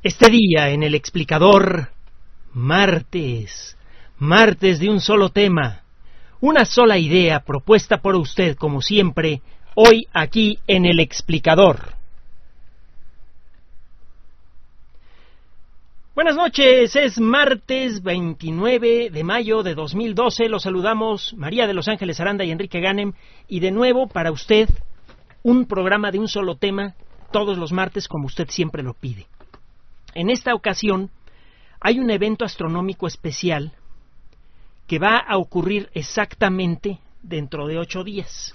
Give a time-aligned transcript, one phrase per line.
[0.00, 1.88] Este día en el explicador,
[2.52, 3.76] martes,
[4.16, 5.82] martes de un solo tema,
[6.40, 9.42] una sola idea propuesta por usted como siempre,
[9.74, 11.94] hoy aquí en el explicador.
[16.14, 22.20] Buenas noches, es martes 29 de mayo de 2012, los saludamos María de Los Ángeles
[22.20, 23.14] Aranda y Enrique Ganem
[23.48, 24.68] y de nuevo para usted
[25.42, 26.94] un programa de un solo tema
[27.32, 29.26] todos los martes como usted siempre lo pide.
[30.18, 31.12] En esta ocasión
[31.78, 33.72] hay un evento astronómico especial
[34.88, 38.52] que va a ocurrir exactamente dentro de ocho días.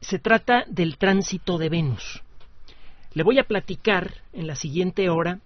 [0.00, 2.22] Se trata del tránsito de Venus.
[3.12, 5.40] Le voy a platicar en la siguiente hora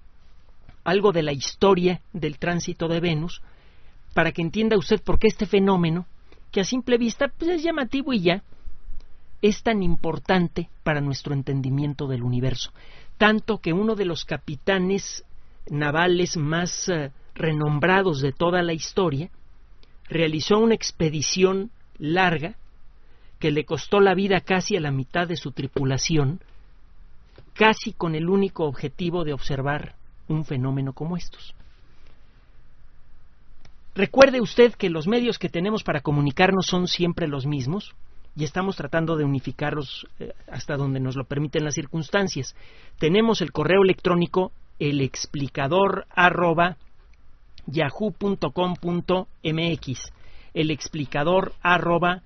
[0.85, 3.41] algo de la historia del tránsito de Venus
[4.13, 6.05] para que entienda usted por qué este fenómeno,
[6.53, 8.43] que a simple vista pues, es llamativo y ya,
[9.41, 12.71] es tan importante para nuestro entendimiento del universo
[13.19, 15.25] tanto que uno de los capitanes
[15.69, 19.31] navales más eh, renombrados de toda la historia
[20.09, 22.57] realizó una expedición larga
[23.39, 26.41] que le costó la vida casi a la mitad de su tripulación,
[27.55, 29.95] casi con el único objetivo de observar
[30.29, 31.55] un fenómeno como estos.
[33.95, 37.95] Recuerde usted que los medios que tenemos para comunicarnos son siempre los mismos,
[38.37, 42.55] y estamos tratando de unificarlos eh, hasta donde nos lo permiten las circunstancias.
[42.99, 46.77] Tenemos el correo electrónico el explicador arroba
[50.55, 52.23] el explicador arroba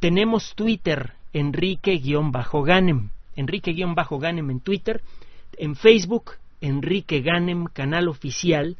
[0.00, 5.02] tenemos Twitter Enrique-Ganem Enrique-Ganem en Twitter
[5.56, 8.76] en Facebook Enrique Ganem canal oficial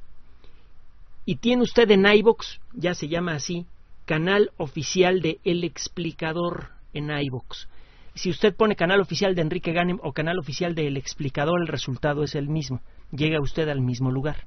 [1.29, 3.67] y tiene usted en iBox, ya se llama así,
[4.07, 7.69] canal oficial de El Explicador en iBox.
[8.15, 11.69] Si usted pone canal oficial de Enrique Ganem o canal oficial de El Explicador, el
[11.69, 12.81] resultado es el mismo.
[13.13, 14.47] Llega usted al mismo lugar.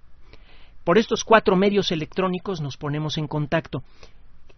[0.83, 3.83] Por estos cuatro medios electrónicos nos ponemos en contacto.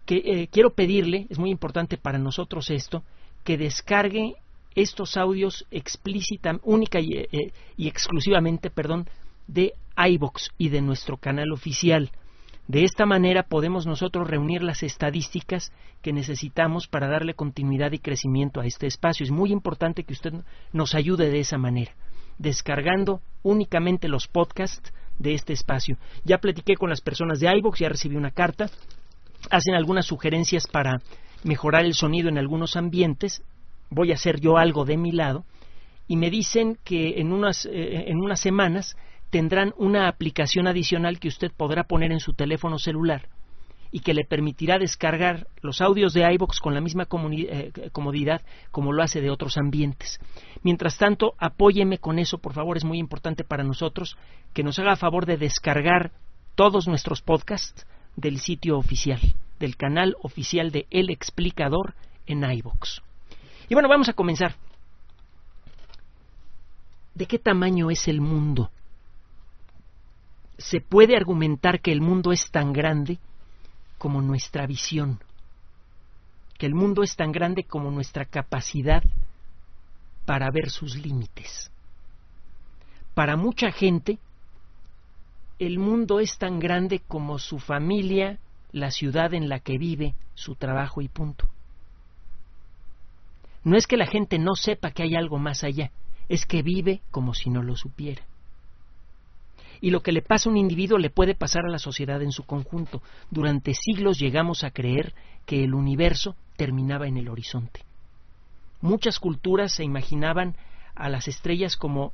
[0.06, 3.02] Que, eh, quiero pedirle, es muy importante para nosotros esto,
[3.44, 4.32] que descargue
[4.74, 9.10] estos audios explícita, única y, eh, y exclusivamente, perdón,
[9.46, 12.10] de iBox y de nuestro canal oficial.
[12.66, 15.72] De esta manera podemos nosotros reunir las estadísticas
[16.02, 19.24] que necesitamos para darle continuidad y crecimiento a este espacio.
[19.24, 20.32] Es muy importante que usted
[20.72, 21.92] nos ayude de esa manera,
[22.38, 25.98] descargando únicamente los podcasts de este espacio.
[26.24, 28.70] Ya platiqué con las personas de iBox, ya recibí una carta,
[29.50, 31.02] hacen algunas sugerencias para
[31.42, 33.42] mejorar el sonido en algunos ambientes,
[33.90, 35.44] voy a hacer yo algo de mi lado,
[36.08, 38.96] y me dicen que en unas, eh, en unas semanas
[39.34, 43.26] tendrán una aplicación adicional que usted podrá poner en su teléfono celular
[43.90, 48.92] y que le permitirá descargar los audios de iBox con la misma eh, comodidad como
[48.92, 50.20] lo hace de otros ambientes.
[50.62, 54.16] Mientras tanto, apóyeme con eso, por favor, es muy importante para nosotros
[54.52, 56.12] que nos haga favor de descargar
[56.54, 59.18] todos nuestros podcasts del sitio oficial,
[59.58, 61.94] del canal oficial de El Explicador
[62.28, 63.02] en iBox.
[63.68, 64.54] Y bueno, vamos a comenzar.
[67.16, 68.70] ¿De qué tamaño es el mundo?
[70.58, 73.18] Se puede argumentar que el mundo es tan grande
[73.98, 75.20] como nuestra visión,
[76.58, 79.02] que el mundo es tan grande como nuestra capacidad
[80.26, 81.70] para ver sus límites.
[83.14, 84.18] Para mucha gente,
[85.58, 88.38] el mundo es tan grande como su familia,
[88.72, 91.48] la ciudad en la que vive, su trabajo y punto.
[93.62, 95.90] No es que la gente no sepa que hay algo más allá,
[96.28, 98.24] es que vive como si no lo supiera
[99.80, 102.32] y lo que le pasa a un individuo le puede pasar a la sociedad en
[102.32, 103.02] su conjunto.
[103.30, 105.14] Durante siglos llegamos a creer
[105.46, 107.80] que el universo terminaba en el horizonte.
[108.80, 110.56] Muchas culturas se imaginaban
[110.94, 112.12] a las estrellas como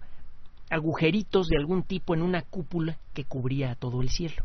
[0.70, 4.44] agujeritos de algún tipo en una cúpula que cubría a todo el cielo.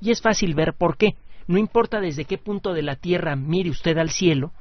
[0.00, 1.16] Y es fácil ver por qué.
[1.48, 4.52] No importa desde qué punto de la Tierra mire usted al cielo,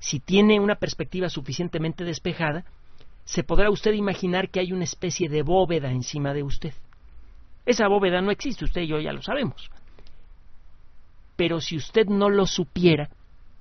[0.00, 2.64] si tiene una perspectiva suficientemente despejada,
[3.28, 6.72] se podrá usted imaginar que hay una especie de bóveda encima de usted.
[7.66, 9.70] Esa bóveda no existe, usted y yo ya lo sabemos.
[11.36, 13.10] Pero si usted no lo supiera,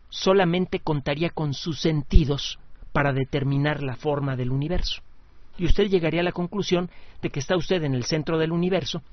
[0.08, 2.60] solamente contaría con sus sentidos
[2.94, 5.02] para determinar la forma del universo.
[5.58, 6.90] Y usted llegaría a la conclusión
[7.22, 9.04] de que está usted en el centro del universo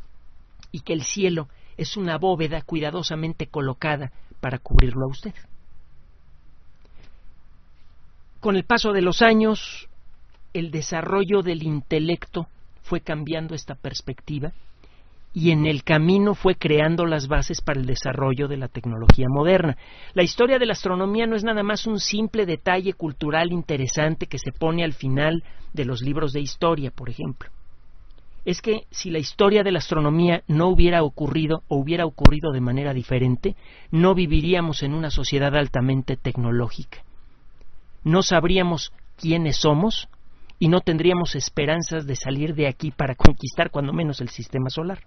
[0.70, 5.34] y que el cielo es una bóveda cuidadosamente colocada para cubrirlo a usted.
[8.38, 9.88] Con el paso de los años,
[10.54, 12.46] el desarrollo del intelecto
[12.82, 14.52] fue cambiando esta perspectiva
[15.36, 19.76] y en el camino fue creando las bases para el desarrollo de la tecnología moderna.
[20.14, 24.38] La historia de la astronomía no es nada más un simple detalle cultural interesante que
[24.38, 25.42] se pone al final
[25.72, 27.50] de los libros de historia, por ejemplo.
[28.44, 32.60] Es que si la historia de la astronomía no hubiera ocurrido o hubiera ocurrido de
[32.60, 33.56] manera diferente,
[33.90, 36.98] no viviríamos en una sociedad altamente tecnológica.
[38.04, 40.08] No sabríamos quiénes somos
[40.58, 45.00] y no tendríamos esperanzas de salir de aquí para conquistar cuando menos el sistema solar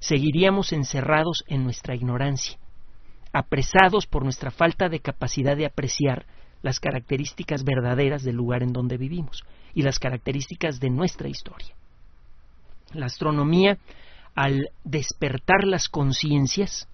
[0.00, 2.58] seguiríamos encerrados en nuestra ignorancia,
[3.32, 6.26] apresados por nuestra falta de capacidad de apreciar
[6.62, 9.44] las características verdaderas del lugar en donde vivimos
[9.74, 11.74] y las características de nuestra historia.
[12.92, 13.78] La astronomía,
[14.34, 16.88] al despertar las conciencias,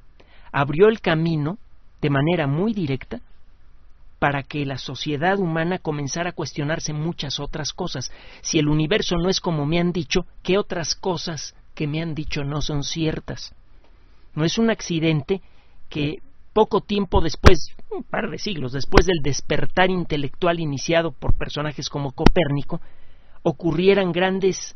[0.52, 1.58] abrió el camino
[2.00, 3.20] de manera muy directa
[4.24, 8.10] para que la sociedad humana comenzara a cuestionarse muchas otras cosas.
[8.40, 12.14] Si el universo no es como me han dicho, ¿qué otras cosas que me han
[12.14, 13.54] dicho no son ciertas.
[14.34, 15.42] No es un accidente
[15.90, 16.22] que
[16.54, 22.12] poco tiempo después, un par de siglos después del despertar intelectual iniciado por personajes como
[22.12, 22.80] Copérnico,
[23.42, 24.74] ocurrieran grandes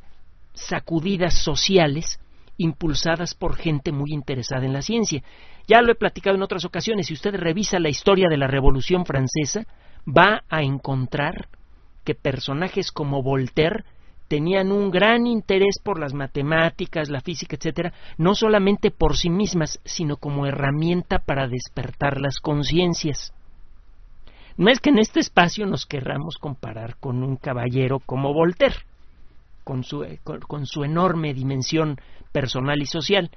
[0.52, 2.20] sacudidas sociales
[2.58, 5.22] impulsadas por gente muy interesada en la ciencia.
[5.66, 9.06] Ya lo he platicado en otras ocasiones, si usted revisa la historia de la Revolución
[9.06, 9.66] Francesa,
[10.06, 11.48] va a encontrar
[12.04, 13.84] que personajes como Voltaire
[14.28, 19.80] tenían un gran interés por las matemáticas, la física, etcétera, no solamente por sí mismas,
[19.84, 23.32] sino como herramienta para despertar las conciencias.
[24.56, 28.76] No es que en este espacio nos querramos comparar con un caballero como Voltaire,
[29.68, 32.00] con su, eh, con su enorme dimensión
[32.32, 33.30] personal y social,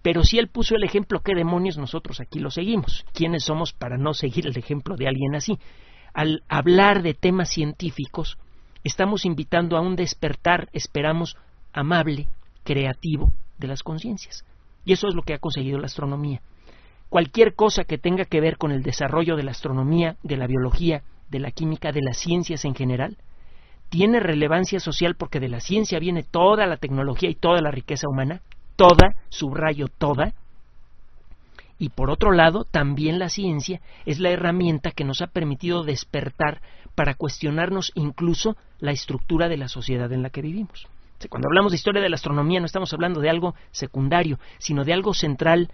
[0.00, 3.04] pero si él puso el ejemplo, ¿qué demonios nosotros aquí lo seguimos?
[3.12, 5.58] ¿Quiénes somos para no seguir el ejemplo de alguien así?
[6.14, 8.38] Al hablar de temas científicos,
[8.84, 11.36] estamos invitando a un despertar, esperamos,
[11.72, 12.28] amable,
[12.62, 14.44] creativo de las conciencias.
[14.84, 16.42] Y eso es lo que ha conseguido la astronomía.
[17.08, 21.02] Cualquier cosa que tenga que ver con el desarrollo de la astronomía, de la biología,
[21.28, 23.16] de la química, de las ciencias en general,
[23.92, 28.08] tiene relevancia social porque de la ciencia viene toda la tecnología y toda la riqueza
[28.08, 28.40] humana,
[28.74, 30.32] toda, subrayo toda,
[31.78, 36.62] y por otro lado, también la ciencia es la herramienta que nos ha permitido despertar
[36.94, 40.88] para cuestionarnos incluso la estructura de la sociedad en la que vivimos.
[41.28, 44.94] Cuando hablamos de historia de la astronomía no estamos hablando de algo secundario, sino de
[44.94, 45.70] algo central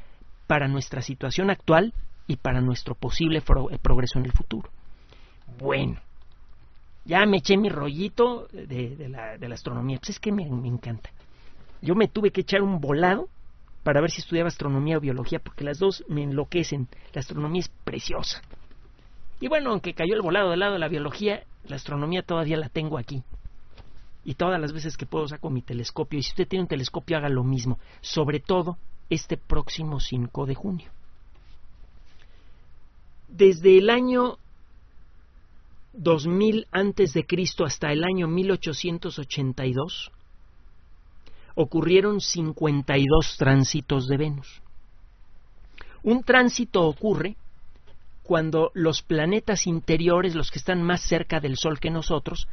[0.48, 1.94] para nuestra situación actual
[2.26, 4.70] y para nuestro posible eh, progreso en el futuro.
[5.60, 6.00] Bueno,
[7.08, 11.10] ya me eché mi rollito de, la, astronomía, pues es que me encanta.
[11.80, 13.28] Yo me tuve que echar un volado
[13.82, 16.88] para ver si estudiaba astronomía o biología, porque las dos me enloquecen.
[17.14, 18.42] La astronomía es preciosa.
[19.40, 22.68] Y bueno, aunque cayó el volado del lado de la biología, la astronomía todavía la
[22.68, 23.22] tengo aquí.
[24.24, 26.18] Y todas las veces que puedo saco mi telescopio.
[26.18, 27.78] Y si usted tiene un telescopio, haga lo mismo.
[28.02, 28.76] Sobre todo
[29.08, 30.90] este próximo 5 de junio.
[33.28, 34.38] Desde el año
[35.98, 40.12] 2000 antes de Cristo hasta el año 1882,
[41.56, 44.62] ocurrieron 52 tránsitos de Venus.
[46.04, 47.36] Un tránsito ocurre
[48.22, 52.46] cuando los planetas interiores, los que están más cerca del Sol que nosotros,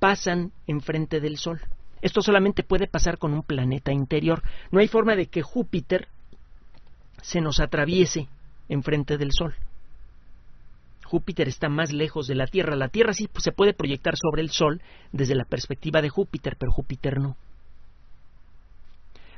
[0.00, 1.60] pasan enfrente del Sol.
[2.02, 4.42] Esto solamente puede pasar con un planeta interior.
[4.72, 6.08] No hay forma de que Júpiter
[7.22, 8.28] se nos atraviese
[8.68, 9.54] enfrente del Sol.
[11.04, 12.76] Júpiter está más lejos de la Tierra.
[12.76, 16.72] La Tierra sí se puede proyectar sobre el Sol desde la perspectiva de Júpiter, pero
[16.72, 17.36] Júpiter no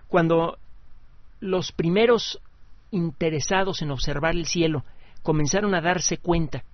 [0.08, 0.58] cuando
[1.40, 2.40] los primeros
[2.90, 4.84] interesados en observar el cielo
[5.22, 6.64] comenzaron a darse cuenta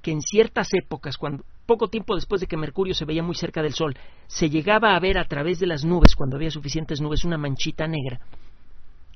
[0.00, 3.62] que en ciertas épocas, cuando poco tiempo después de que Mercurio se veía muy cerca
[3.62, 7.24] del Sol, se llegaba a ver a través de las nubes, cuando había suficientes nubes,
[7.24, 8.20] una manchita negra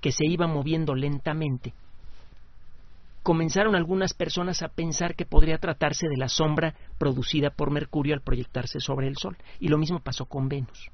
[0.01, 1.73] que se iba moviendo lentamente.
[3.27, 8.21] Comenzaron algunas personas a pensar que podría tratarse de la sombra producida por Mercurio al
[8.21, 10.93] proyectarse sobre el Sol, y lo mismo pasó con Venus.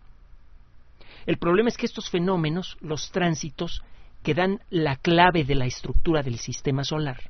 [1.27, 3.83] El problema es que estos fenómenos, los tránsitos,
[4.23, 7.21] que dan la clave de la estructura del sistema solar,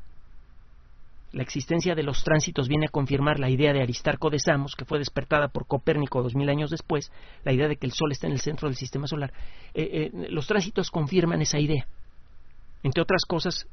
[1.32, 4.84] la existencia de los tránsitos viene a confirmar la idea de Aristarco de Samos, que
[4.84, 7.10] fue despertada por Copérnico dos mil años después,
[7.42, 9.32] la idea de que el Sol está en el centro del sistema solar.
[9.74, 11.88] Eh, eh, los tránsitos confirman esa idea.
[12.84, 13.66] Entre otras cosas,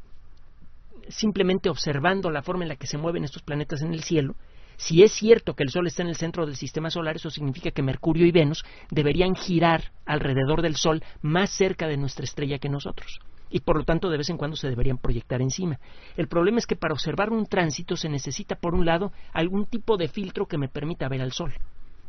[1.10, 4.36] simplemente observando la forma en la que se mueven estos planetas en el cielo,
[4.78, 7.72] si es cierto que el Sol está en el centro del sistema solar, eso significa
[7.72, 12.70] que Mercurio y Venus deberían girar alrededor del Sol más cerca de nuestra estrella que
[12.70, 15.80] nosotros y por lo tanto de vez en cuando se deberían proyectar encima.
[16.16, 19.98] El problema es que para observar un tránsito se necesita por un lado algún tipo
[19.98, 21.54] de filtro que me permita ver al Sol.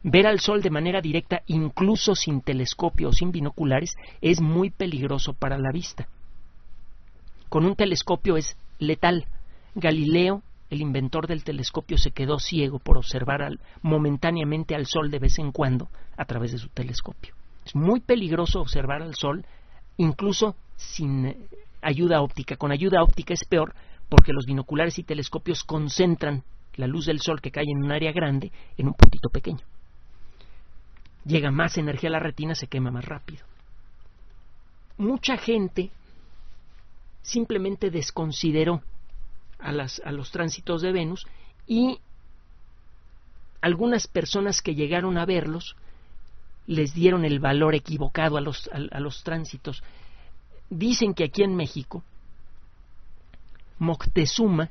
[0.02, 5.35] Ver al Sol de manera directa, incluso sin telescopio o sin binoculares, es muy peligroso
[5.35, 6.09] para la vista.
[7.49, 9.26] Con un telescopio es letal.
[9.75, 13.49] Galileo, el inventor del telescopio, se quedó ciego por observar
[13.82, 17.34] momentáneamente al Sol de vez en cuando a través de su telescopio.
[17.64, 19.44] Es muy peligroso observar al Sol,
[19.96, 21.37] incluso sin eh,
[21.82, 22.56] ayuda óptica.
[22.56, 23.75] Con ayuda óptica es peor
[24.08, 26.42] porque los binoculares y telescopios concentran
[26.75, 29.64] la luz del Sol que cae en un área grande en un puntito pequeño
[31.25, 33.44] llega más energía a la retina, se quema más rápido.
[34.99, 35.90] Mucha gente
[37.22, 38.82] simplemente desconsideró
[39.58, 41.26] a, las, a los tránsitos de Venus
[41.66, 42.00] y
[43.60, 45.76] algunas personas que llegaron a verlos
[46.66, 49.82] les dieron el valor equivocado a los, a los tránsitos.
[50.68, 52.04] Dicen que aquí en México,
[53.78, 54.70] Moctezuma,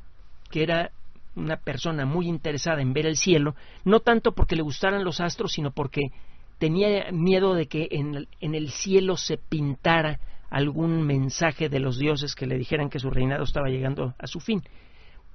[0.50, 0.92] que era
[1.36, 5.54] una persona muy interesada en ver el cielo, no tanto porque le gustaran los astros,
[5.54, 6.12] sino porque
[6.58, 12.48] tenía miedo de que en, el cielo se pintara algún mensaje de los dioses que
[12.48, 14.64] le dijeran que su reinado estaba llegando a su fin.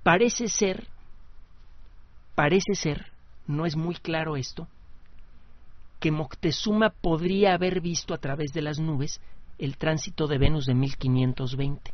[0.03, 0.89] Parece ser,
[2.35, 3.13] parece ser,
[3.47, 4.67] no es muy claro esto,
[6.01, 9.21] que Moctezuma podría haber visto a través de las nubes
[9.59, 11.93] el tránsito de Venus de 1520,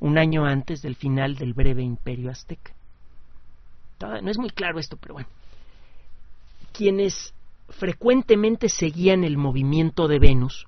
[0.00, 2.72] un año antes del final del breve imperio azteca.
[4.00, 5.28] No es muy claro esto, pero bueno.
[6.72, 7.32] Quienes
[7.68, 10.66] frecuentemente seguían el movimiento de Venus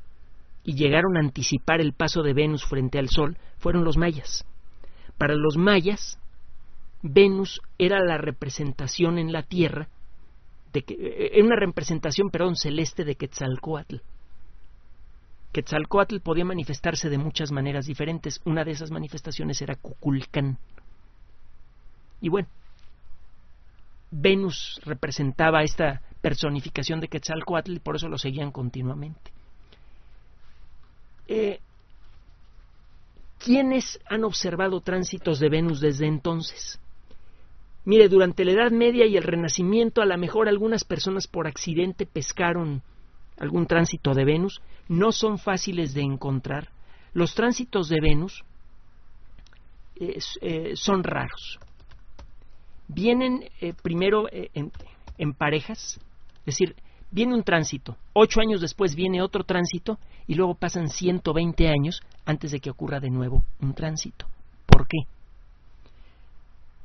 [0.67, 4.45] y llegaron a anticipar el paso de Venus frente al Sol fueron los mayas.
[5.17, 6.19] Para los mayas,
[7.03, 9.89] Venus era la representación en la Tierra,
[10.73, 13.99] de que, era eh, una representación, perdón, celeste de Quetzalcoatl.
[15.53, 18.41] Quetzalcoatl podía manifestarse de muchas maneras diferentes.
[18.45, 20.59] Una de esas manifestaciones era Cuculcán.
[22.21, 22.49] Y bueno,
[24.11, 29.36] Venus representaba esta personificación de Quetzalcoatl y por eso lo seguían continuamente.
[31.29, 31.61] Eh,
[33.39, 36.81] ¿Quiénes han observado tránsitos de Venus desde entonces?
[37.85, 42.07] Mire, durante la Edad Media y el Renacimiento, a lo mejor algunas personas por accidente
[42.07, 42.83] pescaron
[43.39, 44.61] algún tránsito de Venus.
[44.89, 46.71] No son fáciles de encontrar.
[47.13, 48.45] Los tránsitos de Venus
[49.97, 51.59] eh, son raros
[52.89, 55.99] vienen eh, primero eh, en, parejas,
[56.41, 56.77] es decir,
[57.11, 62.51] viene un tránsito, ocho años después viene otro tránsito y luego pasan 120 años antes
[62.51, 64.27] de que ocurra de nuevo un tránsito.
[64.67, 64.99] ¿Por qué?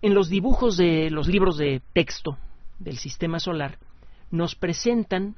[0.02, 2.38] En los dibujos de los libros de texto
[2.80, 3.78] del sistema solar
[4.32, 5.36] nos presentan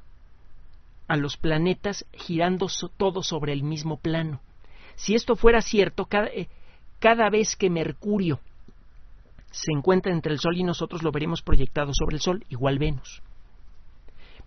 [1.06, 4.40] a los planetas girando todos sobre el mismo plano.
[4.94, 6.48] Si esto fuera cierto, cada, eh,
[6.98, 8.40] cada vez que Mercurio
[9.50, 13.22] se encuentra entre el Sol y nosotros lo veremos proyectado sobre el Sol, igual Venus.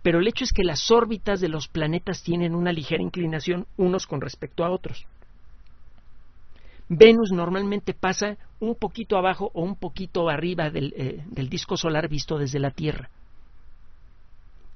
[0.02, 4.06] Pero el hecho es que las órbitas de los planetas tienen una ligera inclinación unos
[4.06, 5.06] con respecto a otros.
[6.88, 12.08] Venus normalmente pasa un poquito abajo o un poquito arriba del, eh, del disco solar
[12.08, 13.10] visto desde la Tierra.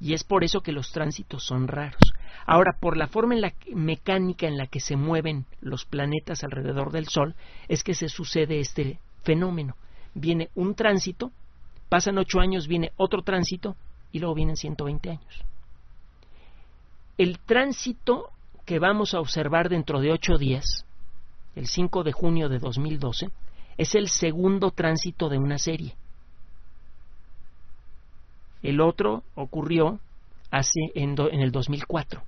[0.00, 2.12] Y es por eso que los tránsitos son raros.
[2.44, 6.90] Ahora, por la forma en la mecánica en la que se mueven los planetas alrededor
[6.90, 7.36] del Sol,
[7.68, 9.76] es que se sucede este fenómeno
[10.14, 11.30] viene un tránsito,
[11.88, 13.76] pasan ocho años, viene otro tránsito
[14.12, 15.45] y luego vienen 120 años.
[17.19, 18.31] El tránsito
[18.64, 20.87] que vamos a observar dentro de ocho días,
[21.54, 23.31] el 5 de junio de 2012,
[23.76, 25.95] es el segundo tránsito de una serie.
[28.62, 29.99] El otro ocurrió
[30.50, 32.23] hace en, en el 2004.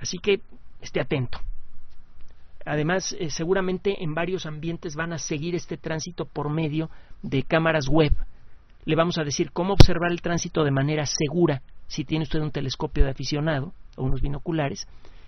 [0.00, 0.40] Así que
[0.80, 1.40] esté atento.
[2.64, 6.88] Además, eh, seguramente en varios ambientes van a seguir este tránsito por medio
[7.22, 8.12] de cámaras web.
[8.84, 12.50] Le vamos a decir cómo observar el tránsito de manera segura si tiene usted un
[12.50, 14.86] telescopio de aficionado o unos binoculares.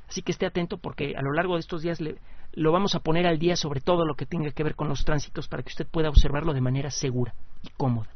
[0.09, 2.17] Así que esté atento porque a lo largo de estos días le,
[2.53, 5.05] lo vamos a poner al día sobre todo lo que tenga que ver con los
[5.05, 8.09] tránsitos para que usted pueda observarlo de manera segura y cómoda.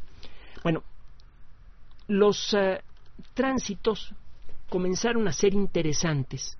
[0.63, 0.83] Bueno,
[2.07, 2.83] los eh,
[3.35, 4.15] tránsitos
[4.69, 6.57] comenzaron a ser interesantes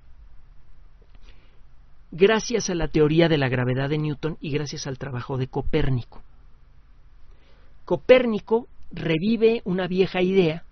[2.11, 6.21] gracias a la teoría de la gravedad de Newton y gracias al trabajo de Copérnico.
[7.85, 10.63] Copérnico revive una vieja idea,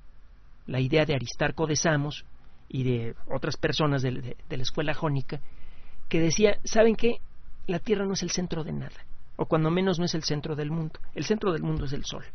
[0.67, 2.25] la idea de Aristarco de Samos
[2.67, 5.39] y de otras personas de, la escuela jónica,
[6.07, 7.17] que decía, ¿saben qué?
[7.67, 10.55] La Tierra no es el centro de nada, o cuando menos no es el centro
[10.55, 10.99] del mundo.
[11.15, 12.25] El centro del mundo es el Sol.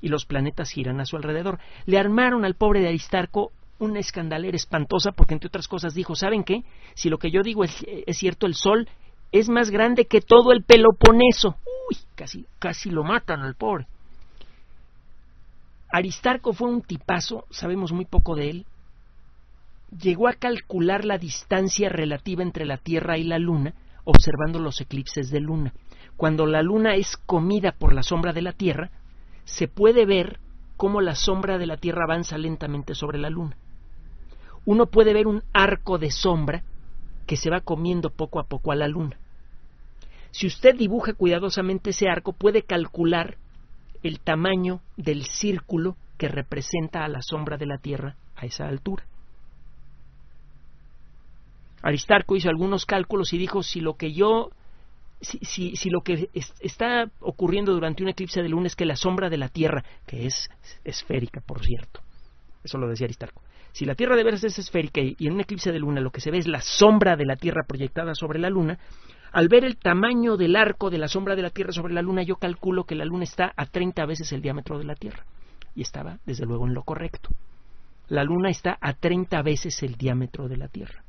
[0.00, 1.58] Y los planetas giran a su alrededor.
[1.86, 6.44] Le armaron al pobre de Aristarco una escandalera espantosa porque entre otras cosas dijo, ¿saben
[6.44, 6.64] qué?
[6.94, 8.88] Si lo que yo digo es, cierto, el Sol
[9.30, 11.56] es más grande que todo el Peloponeso.
[11.90, 13.86] Uy, casi, casi lo matan al pobre.
[15.92, 18.66] Aristarco fue un tipazo, sabemos muy poco de él.
[19.96, 25.30] Llegó a calcular la distancia relativa entre la Tierra y la Luna observando los eclipses
[25.30, 25.72] de luna.
[26.16, 28.90] Cuando la luna es comida por la sombra de la Tierra,
[29.44, 30.38] se puede ver
[30.76, 33.56] cómo la sombra de la Tierra avanza lentamente sobre la luna.
[34.64, 36.62] Uno puede ver un arco de sombra
[37.26, 39.18] que se va comiendo poco a poco a la luna.
[40.30, 43.36] Si usted dibuja cuidadosamente ese arco, puede calcular
[44.02, 49.04] el tamaño del círculo que representa a la sombra de la Tierra a esa altura.
[51.82, 54.50] Aristarco hizo algunos cálculos y dijo si lo que yo
[55.20, 56.28] si, si, lo que
[56.60, 60.26] está ocurriendo durante un eclipse de luna es que la sombra de la Tierra, que
[60.26, 60.50] es
[60.84, 62.00] esférica, por cierto,
[62.64, 63.40] eso lo decía Aristarco,
[63.70, 66.20] si la Tierra de veras es esférica y en un eclipse de luna lo que
[66.20, 68.78] se ve es la sombra de la Tierra proyectada sobre la luna,
[69.32, 72.22] al ver el tamaño del arco de la sombra de la Tierra sobre la luna,
[72.22, 75.24] yo calculo que la luna está a 30 veces el diámetro de la Tierra.
[75.74, 77.30] Y estaba, desde luego, en lo correcto.
[78.08, 81.02] La luna está a 30 veces el diámetro de la Tierra.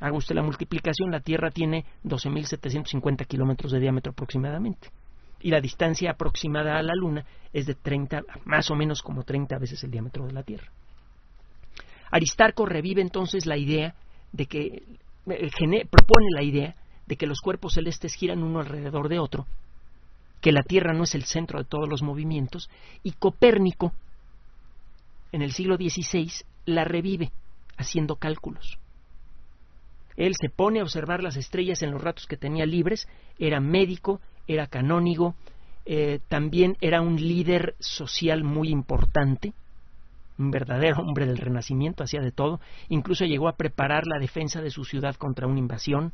[0.00, 4.88] Haga usted la multiplicación, la Tierra tiene 12.750 kilómetros de diámetro aproximadamente.
[5.42, 9.58] Y la distancia aproximada a la Luna es de 30, más o menos como 30
[9.58, 10.66] veces el diámetro de la Tierra.
[12.10, 13.94] Aristarco revive entonces la idea
[14.32, 14.82] de que,
[15.90, 16.74] propone la idea
[17.06, 19.46] de que los cuerpos celestes giran uno alrededor de otro,
[20.40, 22.70] que la Tierra no es el centro de todos los movimientos,
[23.02, 23.92] y Copérnico,
[25.32, 26.30] en el siglo XVI,
[26.66, 27.32] la revive
[27.76, 28.78] haciendo cálculos.
[30.16, 33.08] Él se pone a observar las estrellas en los ratos que tenía libres,
[33.38, 35.34] era médico, era canónigo,
[35.86, 39.54] eh, también era un líder social muy importante,
[40.40, 44.70] un verdadero hombre del Renacimiento, hacía de todo, incluso llegó a preparar la defensa de
[44.70, 46.12] su ciudad contra una invasión,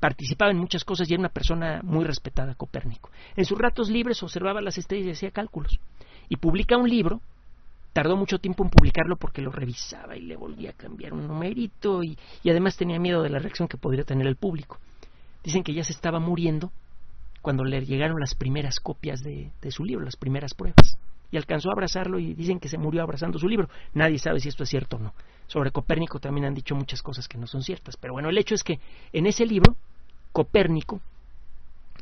[0.00, 3.10] participaba en muchas cosas y era una persona muy respetada, Copérnico.
[3.36, 5.78] En sus ratos libres observaba las estrellas y hacía cálculos.
[6.28, 7.20] Y publica un libro
[7.92, 12.02] tardó mucho tiempo en publicarlo porque lo revisaba y le volvía a cambiar un numerito
[12.02, 14.78] y, además tenía miedo de la reacción que podría tener el público.
[15.44, 16.72] Dicen que ya se estaba muriendo
[17.40, 20.98] cuando le llegaron las primeras copias de su libro, las primeras pruebas.
[21.34, 23.68] Y alcanzó a abrazarlo y dicen que se murió abrazando su libro.
[23.92, 25.14] Nadie sabe si esto es cierto o no.
[25.48, 27.96] Sobre Copérnico también han dicho muchas cosas que no son ciertas.
[27.96, 28.78] Pero bueno, el hecho es que
[29.12, 29.74] en ese libro,
[30.30, 31.00] Copérnico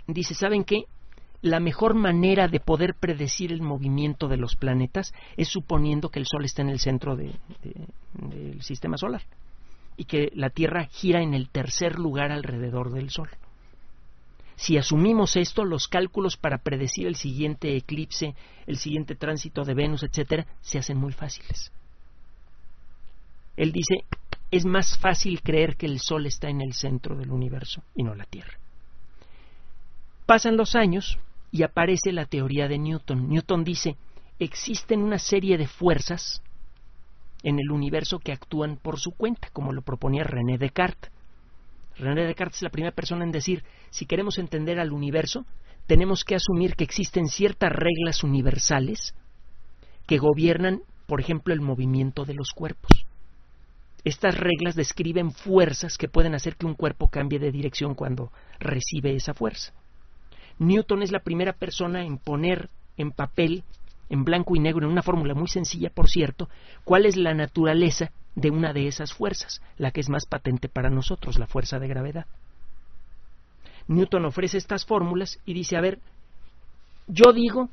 [0.07, 0.85] dice, ¿saben qué?
[1.41, 6.27] la mejor manera de poder predecir el movimiento de los planetas es suponiendo que el
[6.27, 9.23] Sol está en el centro del sistema solar
[9.97, 13.31] y que la Tierra gira en el tercer lugar alrededor del Sol.
[14.57, 18.35] Si asumimos esto, los cálculos para predecir el siguiente eclipse,
[18.67, 21.73] el siguiente tránsito de Venus, etcétera, se hacen muy fáciles.
[23.57, 24.05] Él dice,
[24.51, 28.15] es más fácil creer que el Sol está en el centro del universo y no
[28.15, 28.59] la Tierra.
[30.27, 31.19] Pasan los años,
[31.53, 33.29] y aparece la teoría de Newton.
[33.29, 33.97] Newton dice,
[34.39, 36.43] existen una serie de fuerzas
[37.43, 41.13] en el universo que actúan por su cuenta, como lo proponía René Descartes.
[41.99, 45.45] René Descartes es la primera persona en decir, si queremos entender al universo,
[45.87, 49.15] tenemos que asumir que existen ciertas reglas universales
[50.07, 53.07] que gobiernan, por ejemplo, el movimiento de los cuerpos.
[54.05, 59.15] Estas reglas describen fuerzas que pueden hacer que un cuerpo cambie de dirección cuando recibe
[59.15, 59.73] esa fuerza.
[60.59, 63.65] Newton es la primera persona en poner en papel,
[64.09, 66.49] en blanco y negro, en una fórmula muy sencilla, por cierto,
[66.85, 70.91] cuál es la naturaleza de una de esas fuerzas, la que es más patente para
[70.91, 72.27] nosotros, la fuerza de gravedad.
[73.89, 75.99] Newton ofrece estas fórmulas y dice, a ver,
[77.09, 77.69] yo digo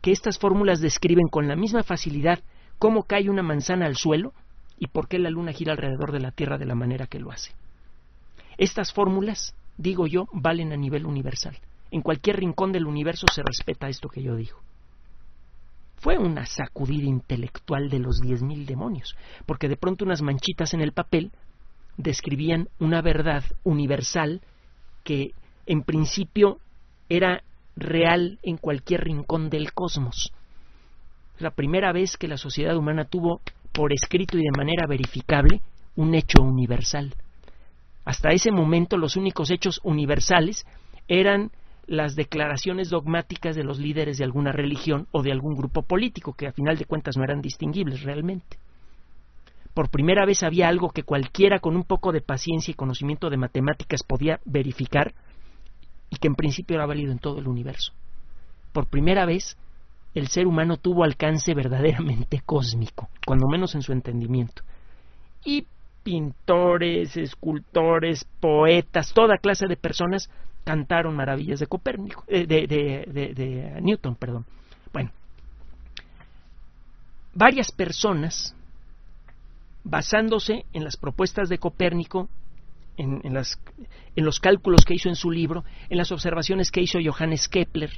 [0.00, 2.40] que estas fórmulas describen con la misma facilidad
[2.78, 4.32] cómo cae una manzana al suelo
[4.78, 7.30] y por qué la luna gira alrededor de la Tierra de la manera que lo
[7.30, 7.52] hace.
[8.58, 11.56] Estas fórmulas, digo yo, valen a nivel universal
[11.92, 14.58] en cualquier rincón del universo se respeta esto que yo digo.
[16.02, 20.80] Fue una sacudida intelectual de los diez mil demonios, porque de pronto unas manchitas en
[20.80, 21.30] el papel
[21.96, 24.40] describían una verdad universal
[25.04, 25.30] que
[25.64, 26.58] en principio
[27.08, 27.44] era
[27.76, 30.32] real en cualquier rincón del cosmos.
[31.38, 33.40] La primera vez que la sociedad humana tuvo
[33.72, 35.60] por escrito y de manera verificable
[35.94, 37.14] un hecho universal.
[38.04, 40.66] Hasta ese momento los únicos hechos universales
[41.06, 41.52] eran
[41.86, 46.46] las declaraciones dogmáticas de los líderes de alguna religión o de algún grupo político, que
[46.46, 48.58] a final de cuentas no eran distinguibles realmente.
[49.74, 53.38] Por primera vez había algo que cualquiera con un poco de paciencia y conocimiento de
[53.38, 55.14] matemáticas podía verificar
[56.10, 57.92] y que en principio era válido en todo el universo.
[58.72, 59.56] Por primera vez
[60.14, 64.62] el ser humano tuvo alcance verdaderamente cósmico, cuando menos en su entendimiento.
[65.44, 65.66] Y
[66.02, 70.30] pintores, escultores, poetas, toda clase de personas
[70.64, 74.46] cantaron maravillas de Copérnico, eh, de, de, Newton, perdón.
[74.92, 75.10] Bueno,
[77.34, 78.54] varias personas,
[79.84, 82.28] basándose en las propuestas de Copérnico,
[82.96, 87.48] en, en, los cálculos que hizo en su libro, en las observaciones que hizo Johannes
[87.48, 87.90] Kepler,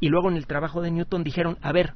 [0.00, 1.94] y luego en el trabajo de Newton, dijeron, a ver,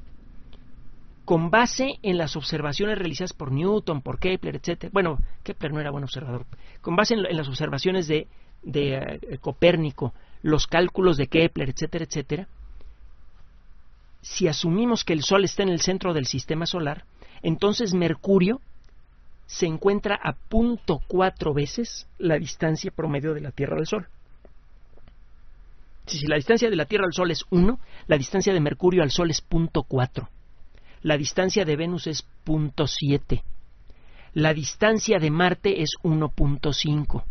[1.25, 4.91] con base en las observaciones realizadas por Newton, por Kepler, etc.
[4.93, 6.47] Bueno, Kepler no era buen observador.
[6.81, 8.27] Con base en, las observaciones de,
[8.65, 12.49] eh, Copérnico, los cálculos de Kepler, etcétera, etcétera,
[14.23, 17.05] si asumimos que el Sol está en el centro del sistema solar,
[17.43, 18.61] entonces Mercurio
[19.47, 24.07] se encuentra a punto cuatro veces la distancia promedio de la Tierra del Sol.
[26.07, 29.11] Si la distancia de la Tierra al Sol es 1, la distancia de Mercurio al
[29.11, 30.29] Sol es punto cuatro.
[31.03, 33.43] La distancia de Venus es punto siete.
[34.35, 37.25] La distancia de Marte es 1.5.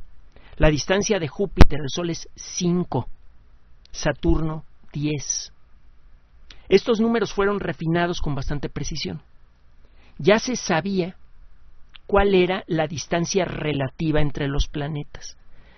[0.62, 3.08] La distancia de Júpiter al Sol es 5.
[3.89, 5.52] Saturno 10.
[6.69, 9.24] Estos números fueron refinados con bastante precisión.
[10.19, 11.15] Ya se sabía
[12.06, 15.36] cuál era la distancia relativa entre los planetas.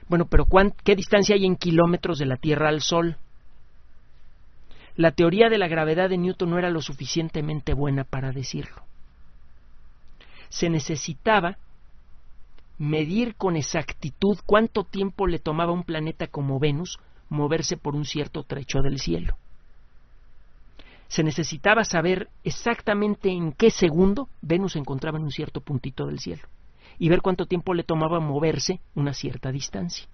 [0.10, 0.46] Bueno, pero
[0.84, 3.16] ¿qué distancia hay en kilómetros de la Tierra al Sol?
[4.98, 8.84] La teoría de la gravedad de Newton no era lo suficientemente buena para decirlo.
[10.50, 11.58] Se necesitaba
[12.84, 18.04] medir con exactitud cuánto tiempo le tomaba a un planeta como Venus moverse por un
[18.04, 19.38] cierto trecho del cielo.
[21.08, 26.20] Se necesitaba saber exactamente en qué segundo Venus se encontraba en un cierto puntito del
[26.20, 26.44] cielo
[27.00, 30.06] y ver cuánto tiempo le tomaba moverse una cierta distancia.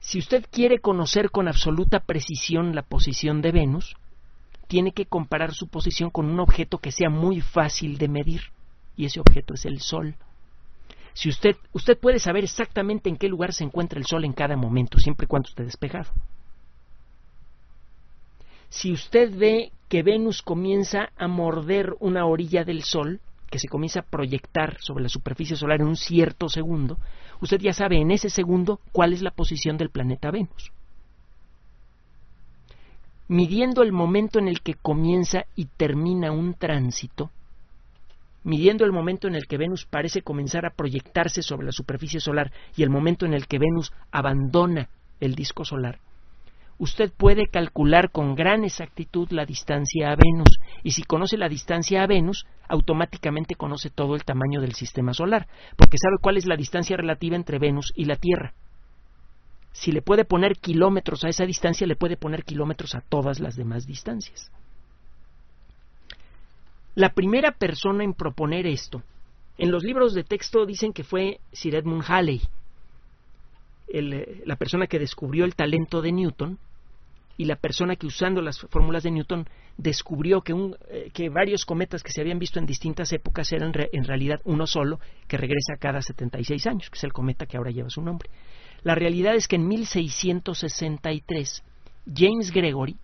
[0.00, 3.96] Si usted quiere conocer con absoluta precisión la posición de Venus,
[4.68, 8.42] tiene que comparar su posición con un objeto que sea muy fácil de medir,
[8.98, 10.16] y ese objeto es el Sol.
[11.14, 14.56] Si usted, usted puede saber exactamente en qué lugar se encuentra el Sol en cada
[14.56, 16.10] momento, siempre y cuando esté despejado.
[18.68, 24.00] Si usted ve que Venus comienza a morder una orilla del Sol, que se comienza
[24.00, 26.98] a proyectar sobre la superficie solar en un cierto segundo,
[27.40, 30.72] usted ya sabe en ese segundo cuál es la posición del planeta Venus.
[33.28, 37.30] Midiendo el momento en el que comienza y termina un tránsito,
[38.44, 42.52] midiendo el momento en el que Venus parece comenzar a proyectarse sobre la superficie solar
[42.76, 44.88] y el momento en el que Venus abandona
[45.20, 45.98] el disco solar,
[46.78, 50.58] usted puede calcular con gran exactitud la distancia a Venus.
[50.82, 55.48] Y si conoce la distancia a Venus, automáticamente conoce todo el tamaño del sistema solar,
[55.76, 58.54] porque sabe cuál es la distancia relativa entre Venus y la Tierra.
[59.72, 63.54] Si le puede poner kilómetros a esa distancia, le puede poner kilómetros a todas las
[63.56, 64.50] demás distancias.
[66.98, 69.04] La primera persona en proponer esto,
[69.56, 72.42] en los libros de texto dicen que fue Sir Edmund Halley,
[74.44, 76.58] la persona que descubrió el talento de Newton,
[77.36, 80.52] y la persona que usando las fórmulas de Newton descubrió que,
[80.90, 84.98] eh, varios cometas que se habían visto en distintas épocas eran en realidad uno solo
[85.28, 88.28] que regresa cada 76 años, que es el cometa que ahora lleva su nombre.
[88.82, 91.62] La realidad es que en 1663
[92.12, 92.96] James Gregory,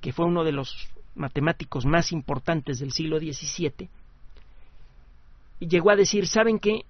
[0.00, 0.88] que fue uno de los
[1.18, 3.88] matemáticos más importantes del siglo XVII,
[5.60, 6.82] llegó a decir, ¿saben qué?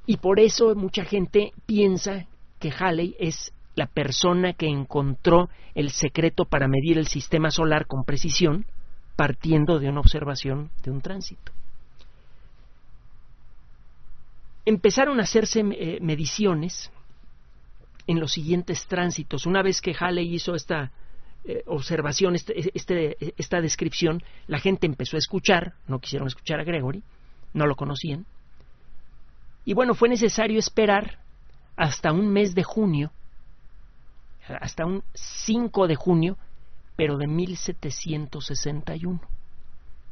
[0.07, 2.27] Y por eso mucha gente piensa
[2.71, 8.05] que Halley es la persona que encontró el secreto para medir el sistema solar con
[8.05, 8.65] precisión,
[9.17, 11.53] partiendo de una observación de un tránsito
[14.65, 16.91] empezaron a hacerse eh, mediciones
[18.07, 19.47] en los siguientes tránsitos.
[19.47, 20.93] Una vez que Halley hizo esta
[21.45, 26.65] eh, observación, este, este, esta descripción, la gente empezó a escuchar, no quisieron escuchar a
[26.65, 27.03] Gregory,
[27.53, 28.27] no lo conocían.
[29.65, 31.19] Y bueno, fue necesario esperar
[31.77, 33.11] hasta un mes de junio,
[34.61, 36.37] hasta un 5 de junio,
[36.97, 39.21] pero de 1761,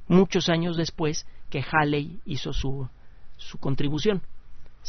[0.09, 2.89] muchos años después que Halley hizo su,
[3.37, 4.23] su contribución.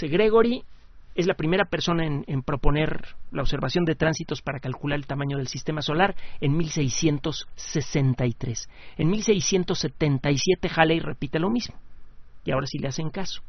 [0.01, 0.63] Gregory
[1.15, 5.47] es la primera persona en, proponer la observación de tránsitos para calcular el tamaño del
[5.47, 8.67] sistema solar en 1663.
[8.97, 11.75] En 1677 Halley repite lo mismo.
[12.45, 13.43] Y ahora sí le hacen caso.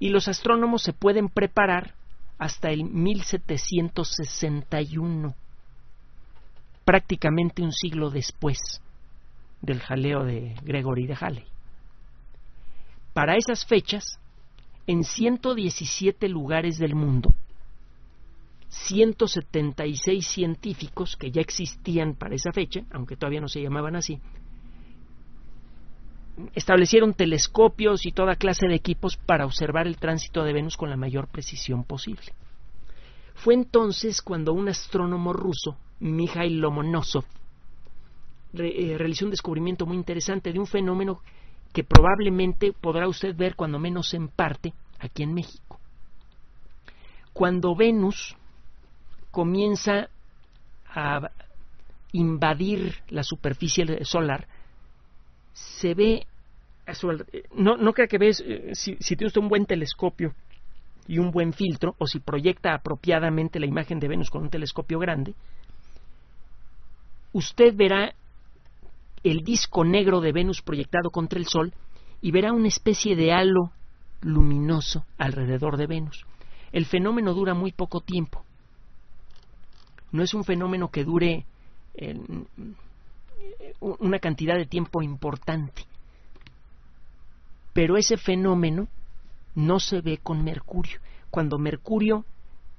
[0.00, 1.94] Y los astrónomos se pueden preparar
[2.38, 5.34] hasta el 1761,
[6.84, 8.58] prácticamente un siglo después
[9.62, 11.44] del jaleo de Gregory de Halley.
[13.12, 14.18] Para esas fechas,
[14.86, 17.34] en 117 lugares del mundo,
[18.68, 24.20] 176 científicos que ya existían para esa fecha, aunque todavía no se llamaban así,
[26.54, 30.96] establecieron telescopios y toda clase de equipos para observar el tránsito de Venus con la
[30.96, 32.32] mayor precisión posible.
[33.34, 37.24] Fue entonces cuando un astrónomo ruso, Mikhail Lomonosov,
[38.54, 41.20] eh, realizó un descubrimiento muy interesante de un fenómeno
[41.72, 45.80] que probablemente podrá usted ver cuando menos en parte aquí en México.
[47.32, 48.36] Cuando Venus
[49.32, 50.08] comienza
[50.86, 51.30] a
[52.12, 54.46] invadir la superficie solar,
[55.54, 56.26] se ve,
[57.54, 60.34] no, no crea que ves, eh, si, si tiene usted un buen telescopio
[61.06, 64.98] y un buen filtro, o si proyecta apropiadamente la imagen de Venus con un telescopio
[64.98, 65.34] grande,
[67.32, 68.14] usted verá
[69.22, 71.72] el disco negro de Venus proyectado contra el Sol
[72.20, 73.70] y verá una especie de halo
[74.20, 76.26] luminoso alrededor de Venus.
[76.72, 78.44] El fenómeno dura muy poco tiempo.
[80.10, 81.46] No es un fenómeno que dure
[83.80, 85.86] una cantidad de tiempo importante.
[87.72, 88.88] Pero ese fenómeno
[89.54, 91.00] no se ve con Mercurio.
[91.30, 92.24] Cuando Mercurio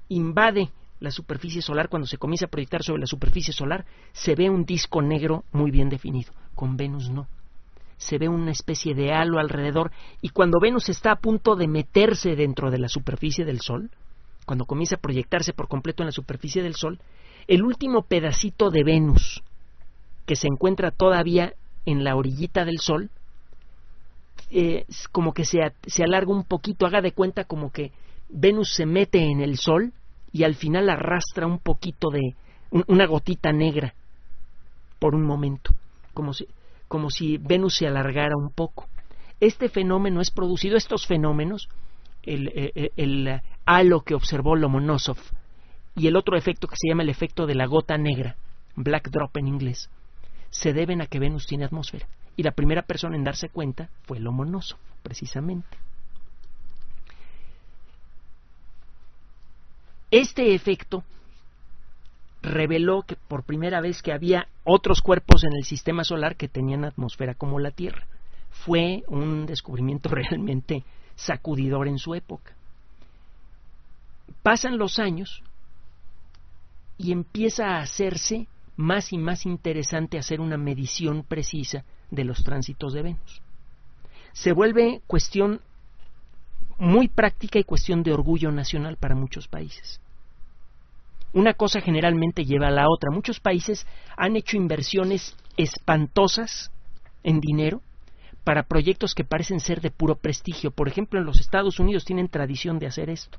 [0.09, 4.49] invade la superficie solar, cuando se comienza a proyectar sobre la superficie solar, se ve
[4.49, 6.31] un disco negro muy bien definido.
[6.55, 7.27] Con Venus no.
[7.97, 12.35] Se ve una especie de halo alrededor y cuando Venus está a punto de meterse
[12.35, 13.89] dentro de la superficie del Sol,
[14.45, 16.99] cuando comienza a proyectarse por completo en la superficie del Sol,
[17.47, 19.43] el último pedacito de Venus
[20.25, 21.53] que se encuentra todavía
[21.85, 23.09] en la orillita del Sol,
[24.49, 27.91] eh, como que se, se alarga un poquito, haga de cuenta como que
[28.29, 29.93] Venus se mete en el Sol
[30.31, 32.35] y al final arrastra un poquito de
[32.87, 33.93] una gotita negra
[34.99, 35.73] por un momento,
[36.13, 36.47] como si,
[36.87, 38.87] como si Venus se alargara un poco.
[39.39, 41.69] Este fenómeno es producido, estos fenómenos,
[42.23, 45.17] el, el, eh, el halo que observó Lomonosov
[45.95, 48.35] y el otro efecto que se llama el efecto de la gota negra,
[48.75, 49.89] black drop en inglés,
[50.55, 52.07] se deben a que Venus tiene atmósfera.
[52.37, 55.77] Y la primera persona en darse cuenta fue Lomonosov, precisamente.
[60.11, 61.03] Este efecto
[62.41, 66.85] reveló que por primera vez que había otros cuerpos en el sistema solar que tenían
[66.85, 68.07] atmósfera como la Tierra.
[68.51, 72.53] Fue un descubrimiento realmente sacudidor en su época.
[74.41, 75.43] Pasan los años
[76.97, 82.93] y empieza a hacerse más y más interesante hacer una medición precisa de los tránsitos
[82.93, 83.41] de Venus.
[84.33, 85.61] Se vuelve cuestión
[86.77, 90.01] muy práctica y cuestión de orgullo nacional para muchos países.
[91.33, 93.11] Una cosa generalmente lleva a la otra.
[93.11, 93.85] Muchos países
[94.15, 96.71] han hecho inversiones espantosas
[97.23, 97.81] en dinero
[98.45, 100.71] para proyectos que parecen ser de puro prestigio.
[100.71, 103.37] Por ejemplo, en los Estados Unidos tienen tradición de hacer esto.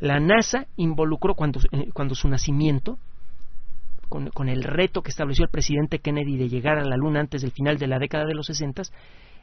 [0.00, 2.98] La NASA involucró cuando, eh, cuando su nacimiento,
[4.10, 7.52] con, el reto que estableció el presidente Kennedy de llegar a la Luna antes del
[7.52, 8.82] final de la década de los 60,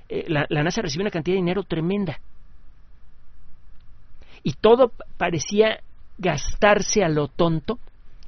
[0.09, 2.19] eh, la, la NASA recibió una cantidad de dinero tremenda
[4.43, 5.79] y todo parecía
[6.17, 7.79] gastarse a lo tonto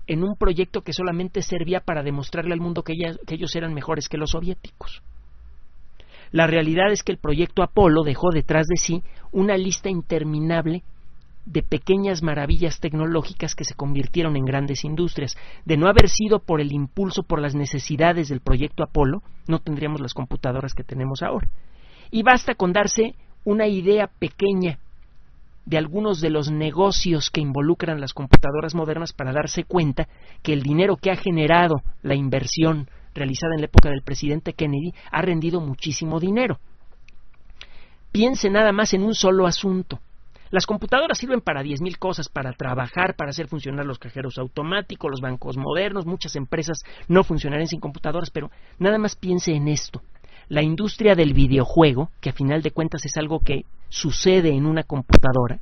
[0.08, 2.94] en un proyecto que solamente servía para demostrarle al mundo que,
[3.28, 5.04] ellos eran mejores que los soviéticos.
[6.32, 10.84] La realidad es que el proyecto Apolo dejó detrás de sí una lista interminable
[11.46, 15.38] de pequeñas maravillas tecnológicas que se convirtieron en grandes industrias.
[15.66, 20.02] De no haber sido por el impulso, por las necesidades del proyecto Apolo, no tendríamos
[20.02, 21.50] las computadoras que tenemos ahora.
[22.12, 24.80] Y basta con darse una idea pequeña
[25.66, 30.08] de algunos de los negocios que involucran las computadoras modernas para darse cuenta
[30.42, 34.94] que el dinero que ha generado la inversión realizada en la época del presidente Kennedy
[35.12, 36.60] ha rendido muchísimo dinero.
[38.12, 40.00] Piense nada más en un solo asunto.
[40.52, 45.22] Las computadoras sirven para 10.000 cosas, para trabajar, para hacer funcionar los cajeros automáticos, los
[45.22, 50.02] bancos modernos, muchas empresas no funcionarían sin computadoras, pero nada más piense en esto.
[50.48, 54.84] La industria del videojuego, que a final de cuentas es algo que sucede en una
[54.84, 55.60] computadora,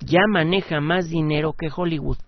[0.00, 2.18] ya maneja más dinero que Hollywood.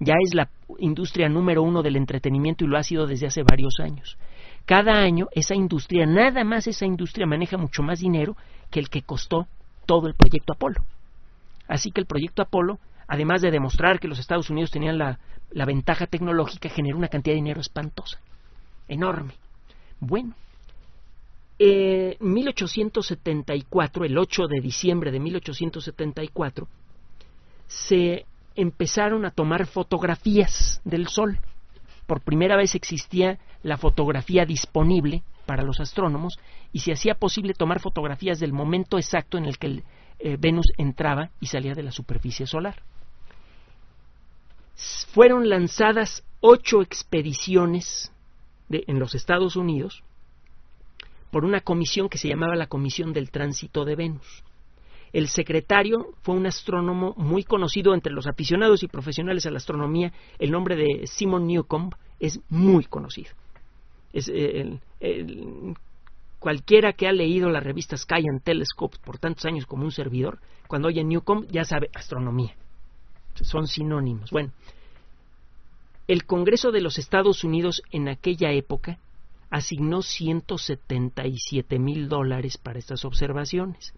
[0.00, 3.74] Ya es la industria número uno del entretenimiento y lo ha sido desde hace varios
[3.80, 4.18] años.
[4.66, 8.36] Cada año esa industria, nada más esa industria maneja mucho más dinero
[8.74, 9.46] que el que costó
[9.86, 10.84] todo el proyecto Apolo.
[11.68, 15.20] Así que el proyecto Apolo, además de demostrar que los Estados Unidos tenían la,
[15.64, 18.18] ventaja tecnológica, generó una cantidad de dinero espantosa,
[18.88, 19.34] enorme.
[20.00, 20.34] Bueno,
[21.56, 26.66] en 1874, el 8 de diciembre de 1874,
[27.68, 31.38] se empezaron a tomar fotografías del Sol.
[32.08, 36.38] Por primera vez existía la fotografía disponible para los astrónomos
[36.72, 39.82] y se hacía posible tomar fotografías del momento exacto en el que
[40.18, 42.82] eh, Venus entraba y salía de la superficie solar.
[45.12, 48.12] Fueron lanzadas ocho expediciones
[48.70, 50.02] en los Estados Unidos
[51.30, 54.44] por una comisión que se llamaba la Comisión del Tránsito de Venus.
[55.12, 60.12] El secretario fue un astrónomo muy conocido entre los aficionados y profesionales a la astronomía.
[60.40, 63.30] El nombre de Simon Newcomb es muy conocido.
[64.14, 64.78] Eh,
[66.38, 70.38] cualquiera que ha leído la revista Sky and Telescope por tantos años como un servidor,
[70.68, 72.54] cuando oye Newcomb ya sabe astronomía.
[73.34, 74.30] Son sinónimos.
[74.30, 74.52] Bueno,
[76.06, 78.98] el Congreso de los Estados Unidos en aquella época
[79.50, 83.94] asignó 177 mil dólares para estas observaciones.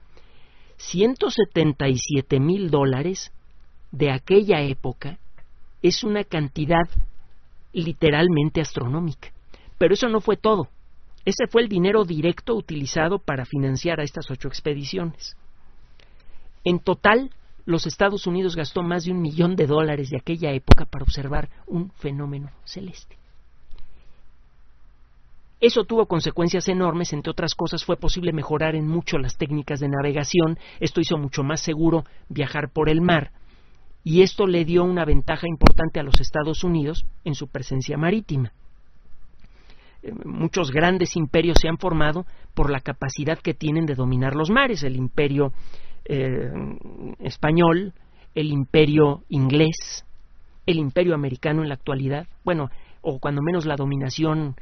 [0.77, 3.33] 177 mil dólares
[3.91, 5.19] de aquella época
[5.83, 6.89] es una cantidad
[7.73, 9.33] literalmente astronómica.
[9.79, 10.69] Pero eso no fue todo.
[11.25, 15.37] Ese fue el dinero directo utilizado para financiar a estas ocho expediciones.
[16.65, 17.31] En total,
[17.65, 21.49] los Estados Unidos gastó más de un millón de dólares de aquella época para observar
[21.67, 23.17] un fenómeno celeste.
[25.61, 29.89] Eso tuvo consecuencias enormes, entre otras cosas fue posible mejorar en mucho las técnicas de
[29.89, 33.33] navegación, esto hizo mucho más seguro viajar por el mar,
[34.05, 38.53] y esto le dio una ventaja importante a los Estados Unidos en su presencia marítima.
[40.07, 44.51] Eh, muchos grandes imperios se han formado por la capacidad que tienen de dominar los
[44.51, 45.53] mares, el imperio
[46.05, 46.51] eh,
[47.19, 47.93] español,
[48.35, 50.05] el imperio inglés,
[50.67, 54.57] el imperio americano en la actualidad, bueno, o cuando menos la dominación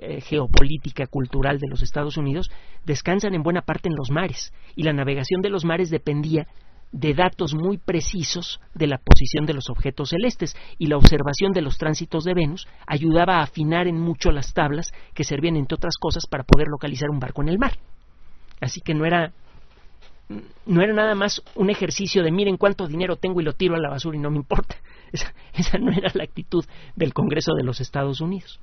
[0.00, 2.50] eh, geopolítica cultural de los Estados Unidos
[2.84, 4.52] descansan en buena parte en los mares.
[4.76, 6.46] Y la navegación de los mares dependía
[6.92, 11.62] de datos muy precisos de la posición de los objetos celestes y la observación de
[11.62, 15.96] los tránsitos de Venus ayudaba a afinar en mucho las tablas que servían entre otras
[15.98, 17.78] cosas para poder localizar un barco en el mar.
[18.60, 19.32] Así que no era
[20.64, 23.80] no era nada más un ejercicio de miren cuánto dinero tengo y lo tiro a
[23.80, 24.76] la basura y no me importa.
[25.12, 28.60] Esa, esa no era la actitud del Congreso de los Estados Unidos.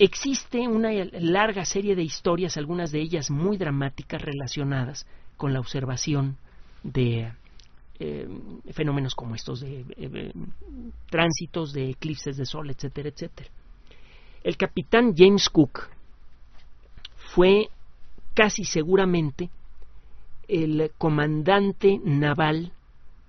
[0.00, 5.06] Existe una larga serie de historias, algunas de ellas muy dramáticas, relacionadas
[5.36, 6.36] con la observación
[6.84, 7.32] de
[7.98, 8.28] eh,
[8.70, 10.32] fenómenos como estos, de eh,
[11.10, 13.50] tránsitos, de eclipses de sol, etcétera, etcétera.
[14.44, 15.88] El capitán James Cook
[17.34, 17.68] fue
[18.34, 19.50] casi seguramente
[20.46, 22.72] el comandante naval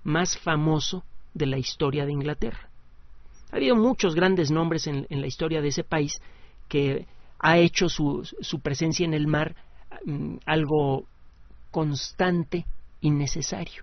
[0.04, 1.02] más famoso
[1.34, 2.68] de la historia de Inglaterra.
[3.50, 6.22] Ha habido muchos grandes nombres en la historia de ese país,
[6.70, 7.06] que
[7.40, 9.56] ha hecho su, su presencia en el mar
[10.06, 11.04] mm, algo
[11.70, 12.64] constante
[13.00, 13.82] y necesario.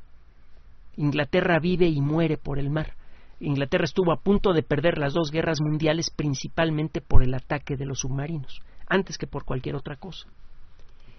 [0.95, 2.93] Inglaterra vive y muere por el mar.
[3.39, 7.85] Inglaterra estuvo a punto de perder las dos guerras mundiales principalmente por el ataque de
[7.85, 10.27] los submarinos, antes que por cualquier otra cosa.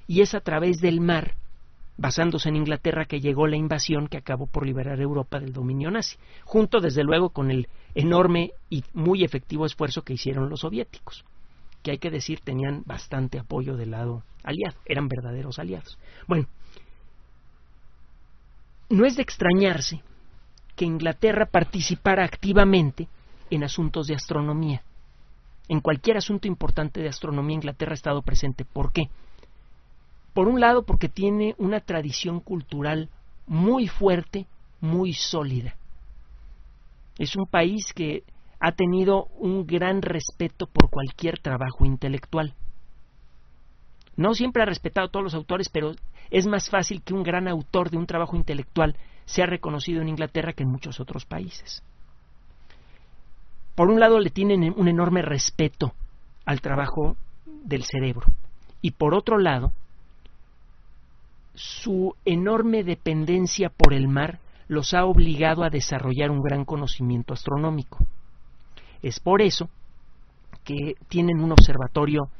[0.08, 1.34] Y es a través del mar,
[1.96, 6.16] basándose en Inglaterra, que llegó la invasión que acabó por liberar Europa del dominio nazi,
[6.44, 11.24] junto desde luego con el enorme y muy efectivo esfuerzo que hicieron los soviéticos
[11.88, 15.98] que hay que decir tenían bastante apoyo del lado aliado, eran verdaderos aliados.
[16.26, 16.46] Bueno,
[18.90, 20.02] no es de extrañarse
[20.76, 23.08] que Inglaterra participara activamente
[23.48, 24.82] en asuntos de astronomía.
[25.66, 28.66] En cualquier asunto importante de astronomía Inglaterra ha estado presente.
[28.66, 29.08] ¿Por qué?
[30.34, 33.08] Por un lado, porque tiene una tradición cultural
[33.46, 34.44] muy fuerte,
[34.82, 35.74] muy sólida.
[37.18, 38.24] Es un país que
[38.60, 42.54] ha tenido un gran respeto por cualquier trabajo intelectual.
[44.16, 45.92] No siempre ha respetado a todos los autores, pero
[46.30, 48.96] es más fácil que un gran autor de un trabajo intelectual
[49.26, 51.82] sea reconocido en Inglaterra que en muchos otros países.
[53.74, 55.92] Por un lado, le tienen un enorme respeto
[56.44, 58.26] al trabajo del cerebro
[58.80, 59.72] y por otro lado,
[61.54, 64.38] su enorme dependencia por el mar
[64.68, 67.98] los ha obligado a desarrollar un gran conocimiento astronómico.
[69.02, 69.68] Es por eso
[70.64, 72.30] que tienen un observatorio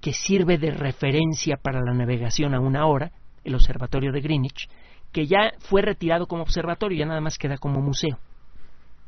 [0.00, 3.10] que sirve de referencia para la navegación a una hora,
[3.44, 4.68] el observatorio de Greenwich,
[5.12, 8.18] que ya fue retirado como observatorio, ya nada más queda como museo.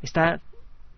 [0.03, 0.41] Está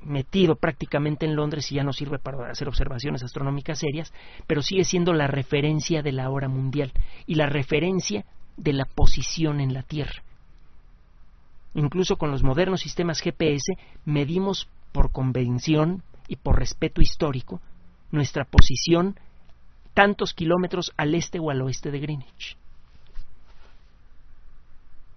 [0.05, 4.13] metido prácticamente en Londres y ya no sirve para hacer observaciones astronómicas serias,
[4.47, 6.93] pero sigue siendo la referencia de la hora mundial
[7.27, 8.25] y la referencia
[8.57, 10.23] de la posición en la Tierra.
[11.75, 13.73] Incluso con los modernos sistemas GPS
[14.05, 17.61] medimos por convención y por respeto histórico
[18.11, 19.17] nuestra posición
[19.95, 22.57] tantos kilómetros al este o al oeste de Greenwich.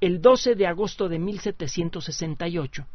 [0.01, 2.85] El 12 de agosto de 1768,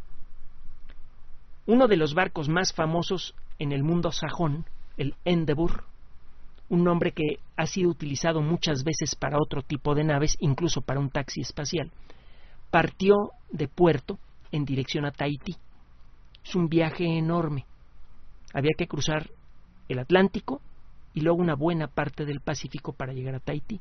[1.67, 4.67] uno de los barcos más famosos en el mundo sajón,
[4.97, 5.85] el Endeavour,
[6.69, 11.01] un nombre que ha sido utilizado muchas veces para otro tipo de naves, incluso para
[11.01, 11.91] un taxi espacial,
[12.71, 14.19] partió de puerto
[14.53, 15.57] en dirección a Tahití.
[16.45, 17.67] Es un viaje enorme.
[18.53, 19.31] Había que cruzar
[19.89, 20.61] el Atlántico
[21.15, 23.81] y luego una buena parte del Pacífico para llegar a Tahití.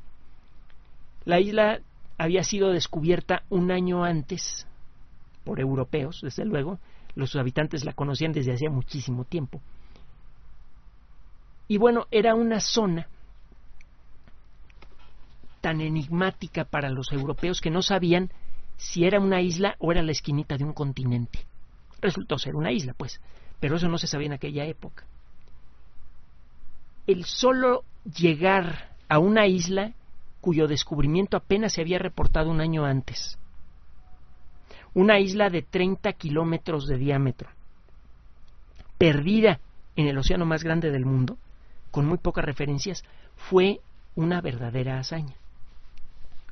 [1.24, 1.80] La isla
[2.18, 4.66] había sido descubierta un año antes
[5.44, 6.78] por europeos, desde luego,
[7.14, 9.60] los habitantes la conocían desde hacía muchísimo tiempo.
[11.66, 13.08] Y bueno, era una zona
[15.60, 18.30] tan enigmática para los europeos que no sabían
[18.76, 21.40] si era una isla o era la esquinita de un continente.
[22.00, 23.20] Resultó ser una isla, pues,
[23.60, 25.04] pero eso no se sabía en aquella época.
[27.06, 29.92] El solo llegar a una isla
[30.40, 33.38] cuyo descubrimiento apenas se había reportado un año antes
[34.94, 37.48] una isla de 30 kilómetros de diámetro,
[38.98, 39.60] perdida
[39.96, 41.38] en el océano más grande del mundo,
[41.90, 43.04] con muy pocas referencias,
[43.36, 43.80] fue
[44.16, 45.34] una verdadera hazaña.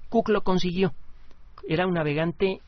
[0.09, 0.94] Cook lo consiguió.
[1.68, 2.61] Era un navegante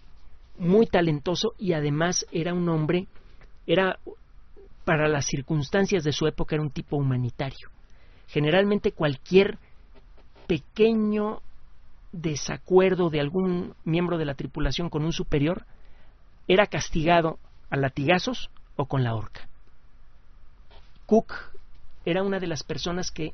[0.61, 3.09] muy talentoso y además era un hombre,
[3.67, 3.99] era
[4.85, 7.71] para las circunstancias de su época era un tipo humanitario.
[8.29, 9.59] Generalmente cualquier
[10.47, 11.41] pequeño
[12.13, 15.65] desacuerdo de algún miembro de la tripulación con un superior,
[16.47, 17.39] era castigado
[17.71, 19.49] a latigazos o con la horca.
[21.07, 21.33] Cook
[22.05, 23.33] era una de las personas que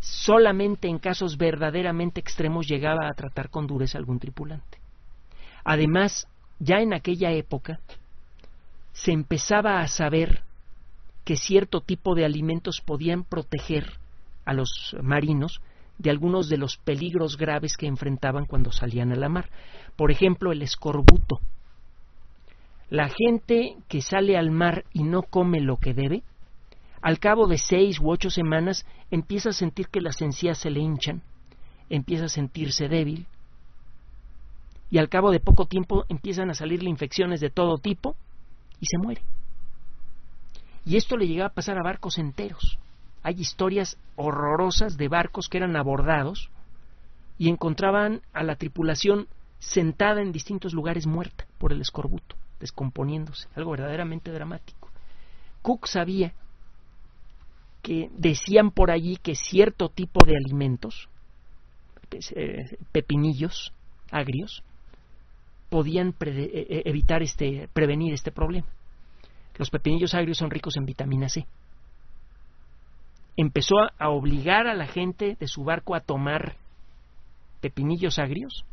[0.00, 4.78] solamente en casos verdaderamente extremos llegaba a tratar con dureza a algún tripulante.
[5.64, 6.26] Además,
[6.58, 7.80] ya en aquella época
[8.92, 10.42] se empezaba a saber
[11.24, 13.98] que cierto tipo de alimentos podían proteger
[14.44, 15.60] a los marinos
[15.98, 19.50] de algunos de los peligros graves que enfrentaban cuando salían a la mar.
[19.96, 21.40] Por ejemplo, el escorbuto.
[22.90, 26.22] La gente que sale al mar y no come lo que debe,
[27.02, 30.80] al cabo de seis u ocho semanas empieza a sentir que las encías se le
[30.80, 31.22] hinchan,
[31.88, 33.26] empieza a sentirse débil,
[34.90, 38.16] y al cabo de poco tiempo empiezan a salirle infecciones de todo tipo
[38.80, 39.22] y se muere.
[40.84, 42.78] Y esto le llegaba a pasar a barcos enteros
[43.26, 46.48] hay historias horrorosas de barcos que eran abordados
[47.38, 49.26] y encontraban a la tripulación
[49.58, 54.90] sentada en distintos lugares muerta por el escorbuto, descomponiéndose, algo verdaderamente dramático.
[55.60, 56.34] Cook sabía
[57.82, 61.08] que decían por allí que cierto tipo de alimentos,
[62.36, 63.72] eh, pepinillos
[64.12, 64.62] agrios,
[65.68, 68.66] podían e, e, evitar este, prevenir este problema.
[69.56, 71.46] Los pepinillos agrios son ricos en vitamina C
[73.36, 76.56] empezó a obligar a la gente de su barco a tomar
[77.60, 78.64] pepinillos agrios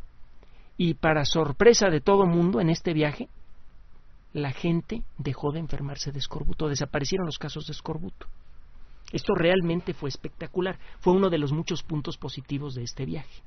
[0.76, 3.28] y para sorpresa de todo mundo en este viaje
[4.32, 8.26] la gente dejó de enfermarse de escorbuto, desaparecieron los casos de escorbuto.
[9.12, 13.42] Esto realmente fue espectacular, fue uno de los muchos puntos positivos de este viaje.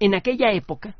[0.00, 0.96] En aquella época,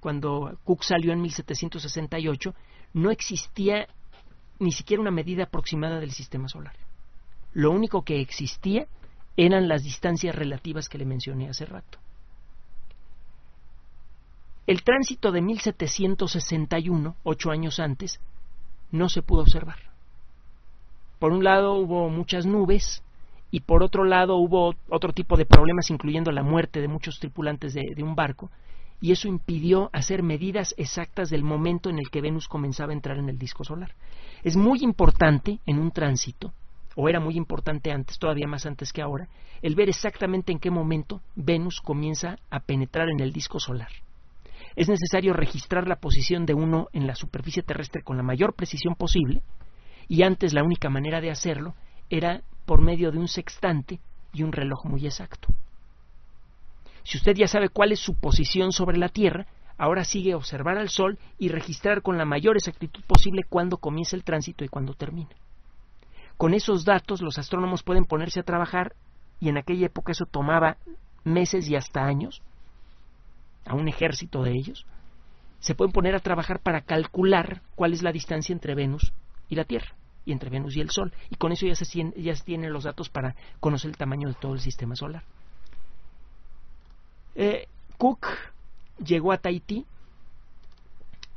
[0.00, 2.54] cuando Cook salió en 1768,
[2.92, 3.88] no existía
[4.58, 6.76] ni siquiera una medida aproximada del sistema solar.
[7.54, 8.86] Lo único que existía
[9.36, 11.98] eran las distancias relativas que le mencioné hace rato.
[14.66, 18.20] El tránsito de 1761, ocho años antes,
[18.90, 19.78] no se pudo observar.
[21.18, 23.02] Por un lado hubo muchas nubes
[23.50, 27.74] y por otro lado hubo otro tipo de problemas, incluyendo la muerte de muchos tripulantes
[27.74, 28.50] de, un barco,
[29.00, 33.18] y eso impidió hacer medidas exactas del momento en el que Venus comenzaba a entrar
[33.18, 33.94] en el disco solar.
[34.42, 36.52] Es muy importante en un tránsito,
[36.96, 39.28] o era muy importante antes, todavía más antes que ahora,
[39.62, 43.90] el ver exactamente en qué momento Venus comienza a penetrar en el disco solar.
[44.76, 48.94] Es necesario registrar la posición de uno en la superficie terrestre con la mayor precisión
[48.94, 49.42] posible,
[50.08, 51.74] y antes la única manera de hacerlo
[52.10, 53.98] era por medio de un sextante
[54.30, 55.48] y un reloj muy exacto.
[57.02, 59.46] Si usted ya sabe cuál es su posición sobre la Tierra,
[59.78, 64.22] ahora sigue observar al Sol y registrar con la mayor exactitud posible cuándo comienza el
[64.22, 65.30] tránsito y cuándo termina.
[66.36, 68.94] Con esos datos los astrónomos pueden ponerse a trabajar
[69.40, 70.76] y en aquella época eso tomaba
[71.24, 72.42] meses y hasta años,
[73.64, 74.84] a un ejército de ellos,
[75.60, 79.14] se pueden poner a trabajar para calcular cuál es la distancia entre Venus
[79.48, 79.94] y la Tierra,
[80.32, 83.08] entre Venus y el Sol, y con eso ya se, ya se tienen los datos
[83.08, 85.22] para conocer el tamaño de todo el sistema solar.
[87.34, 88.26] Eh, Cook
[89.04, 89.86] llegó a Tahití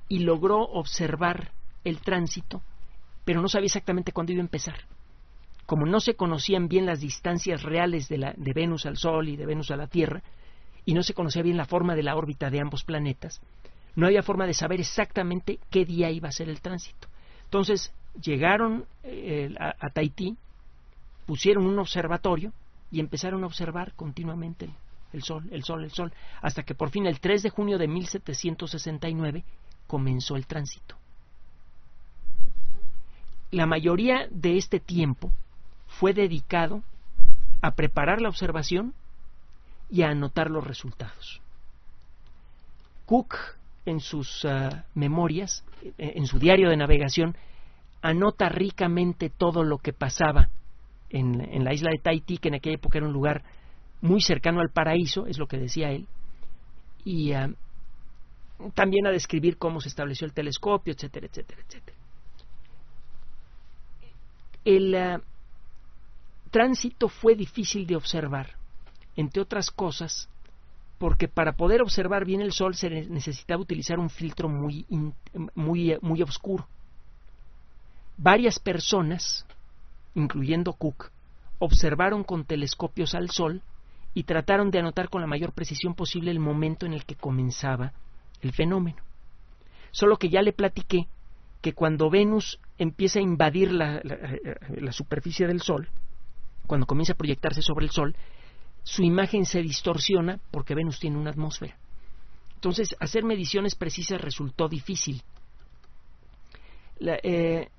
[0.07, 1.51] y logró observar
[1.83, 2.61] el tránsito,
[3.23, 4.75] pero no sabía exactamente cuándo iba a empezar.
[5.65, 9.37] Como no se conocían bien las distancias reales de, la, de Venus al Sol y
[9.37, 10.21] de Venus a la Tierra,
[10.85, 13.41] y no se conocía bien la forma de la órbita de ambos planetas,
[13.95, 17.07] no había forma de saber exactamente qué día iba a ser el tránsito.
[17.43, 20.37] Entonces llegaron eh, a, Tahití,
[21.25, 22.51] pusieron un observatorio
[22.91, 24.69] y empezaron a observar continuamente
[25.13, 27.87] el sol, el sol, el sol, hasta que por fin el 3 de junio de
[27.87, 29.43] 1769
[29.87, 30.95] comenzó el tránsito.
[33.51, 35.31] La mayoría de este tiempo
[35.87, 36.83] fue dedicado
[37.61, 38.93] a preparar la observación
[39.89, 41.41] y a anotar los resultados.
[43.05, 43.35] Cook,
[43.85, 45.65] en sus uh, memorias,
[45.97, 47.35] en su diario de navegación,
[48.01, 50.49] anota ricamente todo lo que pasaba
[51.09, 53.43] en, en, la isla de Tahití, que en aquella época era un lugar
[54.01, 56.07] muy cercano al paraíso, es lo que decía él,
[57.03, 57.53] y uh,
[58.73, 61.97] también a describir cómo se estableció el telescopio, etcétera, etcétera, etcétera.
[64.63, 65.21] El uh,
[66.49, 68.55] tránsito fue difícil de observar,
[69.15, 70.29] entre otras cosas,
[70.97, 74.85] porque para poder observar bien el Sol se necesitaba utilizar un filtro muy,
[75.55, 76.67] muy, muy oscuro.
[78.17, 79.45] Varias personas,
[80.15, 81.11] incluyendo Cook,
[81.59, 83.61] observaron con telescopios al Sol
[84.13, 87.93] y trataron de anotar con la mayor precisión posible el momento en el que comenzaba
[88.41, 89.01] el fenómeno.
[89.91, 91.07] Solo que ya le platiqué
[91.61, 94.17] que cuando Venus empieza a invadir la, la,
[94.69, 95.89] la superficie del Sol,
[96.67, 98.15] cuando comienza a proyectarse sobre el Sol,
[98.83, 101.77] su imagen se distorsiona porque Venus tiene una atmósfera.
[102.55, 105.21] Entonces, hacer mediciones precisas resultó difícil.
[106.99, 107.69] La, eh,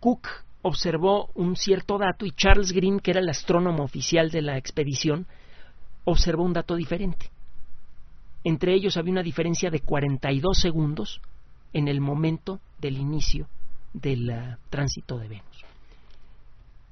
[0.00, 0.28] Cook
[0.62, 5.26] observó un cierto dato y Charles Green, que era el astrónomo oficial de la expedición,
[6.04, 7.30] observó un dato diferente.
[8.44, 11.20] Entre ellos había una diferencia de 42 segundos
[11.72, 13.48] en el momento del inicio
[13.92, 15.64] del uh, tránsito de Venus.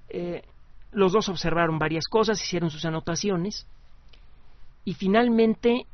[0.08, 0.42] Eh,
[0.92, 3.66] los dos observaron varias cosas, hicieron sus anotaciones
[4.84, 5.86] y finalmente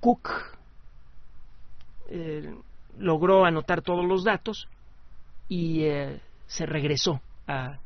[0.00, 0.30] Cook
[2.08, 2.54] eh,
[2.98, 4.68] logró anotar todos los datos
[5.48, 7.78] y eh, se regresó a,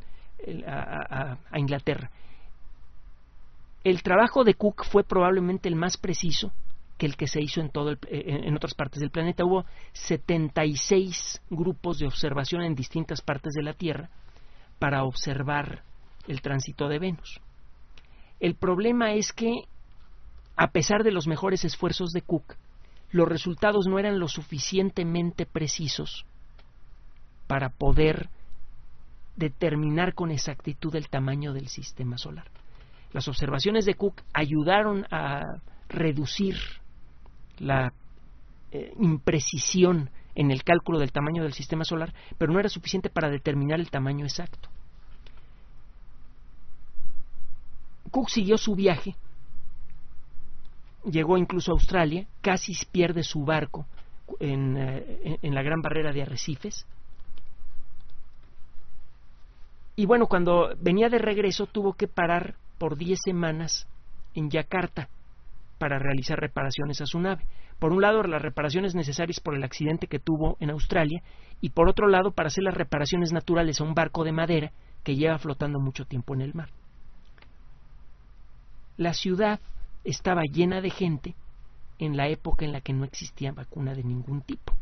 [0.67, 2.11] a, Inglaterra.
[3.85, 6.53] El trabajo de Cook fue probablemente el más preciso
[6.97, 9.45] que el que se hizo en, todo el, en otras partes del planeta.
[9.45, 14.11] Hubo 76 grupos de observación en distintas partes de la Tierra
[14.79, 15.83] para observar
[16.27, 17.41] el tránsito de Venus.
[18.41, 19.53] El problema es que,
[20.57, 22.57] a pesar de los mejores esfuerzos de Cook,
[23.11, 26.27] los resultados no eran lo suficientemente precisos
[27.49, 28.29] para poder
[29.35, 32.49] determinar con exactitud el tamaño del sistema solar.
[33.13, 36.57] Las observaciones de Cook ayudaron a reducir
[37.59, 37.93] la
[38.71, 43.31] eh, imprecisión en el cálculo del tamaño del sistema solar, pero no era suficiente para
[43.31, 44.69] determinar el tamaño exacto.
[48.11, 49.17] Cook siguió su viaje,
[51.05, 53.87] llegó incluso a Australia, casi pierde su barco
[54.41, 56.87] en, eh, en la gran barrera de arrecifes.
[59.99, 63.89] Y bueno, cuando venía de regreso tuvo que parar por 10 semanas
[64.33, 65.09] en Yakarta
[65.77, 67.45] para realizar reparaciones a su nave.
[67.81, 71.21] Por un lado, las reparaciones necesarias por el accidente que tuvo en Australia
[71.61, 74.71] y por otro lado, para hacer las reparaciones naturales a un barco de madera
[75.03, 76.69] que lleva flotando mucho tiempo en el mar.
[78.97, 79.59] La ciudad
[80.05, 81.35] estaba llena de gente
[81.99, 84.75] en la época en la que no existía vacuna de ningún tipo.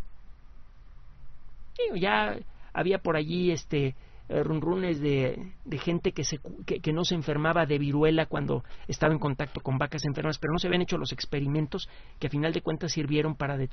[1.94, 2.36] ya
[2.74, 3.94] había por allí este
[4.28, 9.18] runrunes de, de gente que, se, que, no se enfermaba de viruela cuando estaba en
[9.18, 12.62] contacto con vacas enfermas, pero no se habían hecho los experimentos que a final de
[12.62, 13.68] cuentas sirvieron para, de,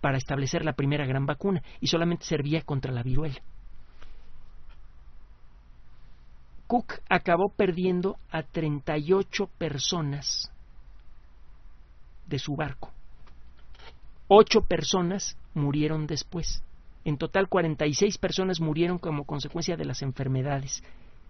[0.00, 3.40] para establecer la primera gran vacuna y solamente servía contra la viruela.
[6.66, 10.50] Cook acabó perdiendo a 38 personas
[12.26, 12.92] de su barco.
[14.28, 16.64] Ocho personas murieron después
[17.06, 20.82] En total, 46 personas murieron como consecuencia de las enfermedades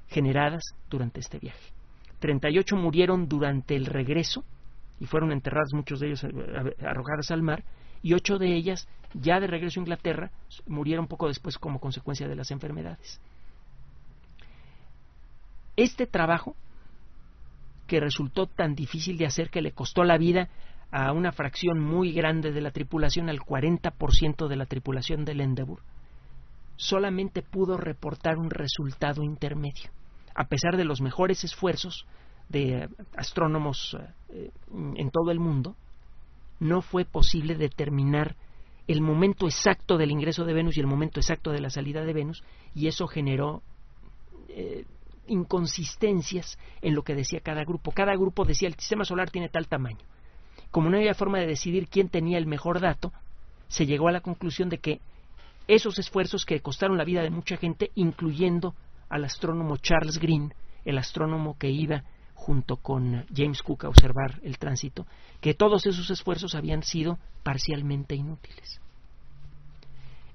[0.09, 1.71] generadas durante este viaje.
[2.19, 4.43] 38 murieron durante el regreso
[4.99, 6.31] y fueron enterradas muchos de ellos eh,
[6.81, 7.63] arrojadas al mar
[8.03, 10.31] y ocho de ellas ya de regreso a Inglaterra
[10.67, 13.21] murieron poco después como consecuencia de las enfermedades.
[15.77, 16.57] Este trabajo
[17.87, 20.49] que resultó tan difícil de hacer que le costó la vida
[20.91, 25.81] a una fracción muy grande de la tripulación, al 40% de la tripulación del Endeavour,
[26.77, 29.91] solamente pudo reportar un resultado intermedio,
[30.35, 32.07] a pesar de los mejores esfuerzos
[32.49, 33.97] de astrónomos
[34.29, 34.51] eh,
[34.97, 35.75] en todo el mundo,
[36.61, 38.37] no fue posible determinar
[38.87, 42.13] el momento exacto del ingreso de Venus y el momento exacto de la salida de
[42.13, 43.63] Venus, y eso generó
[44.49, 44.85] eh,
[45.27, 47.91] inconsistencias en lo que decía cada grupo.
[47.91, 50.05] Cada grupo decía el sistema solar tiene tal tamaño.
[50.71, 53.13] Como no había forma de decidir quién tenía el mejor dato,
[53.69, 55.01] se llegó a la conclusión de que
[55.69, 58.75] esos esfuerzos que costaron la vida de mucha gente, incluyendo
[59.09, 60.55] al astrónomo Charles Green,
[60.85, 62.05] el astrónomo que iba
[62.35, 65.07] junto con James Cook a observar el tránsito,
[65.41, 68.81] que todos esos esfuerzos habían sido parcialmente inútiles.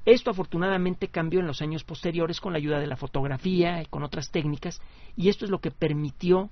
[0.04, 4.04] Esto afortunadamente cambió en los años posteriores con la ayuda de la fotografía y con
[4.04, 4.82] otras técnicas,
[5.16, 6.50] y esto es lo que permitió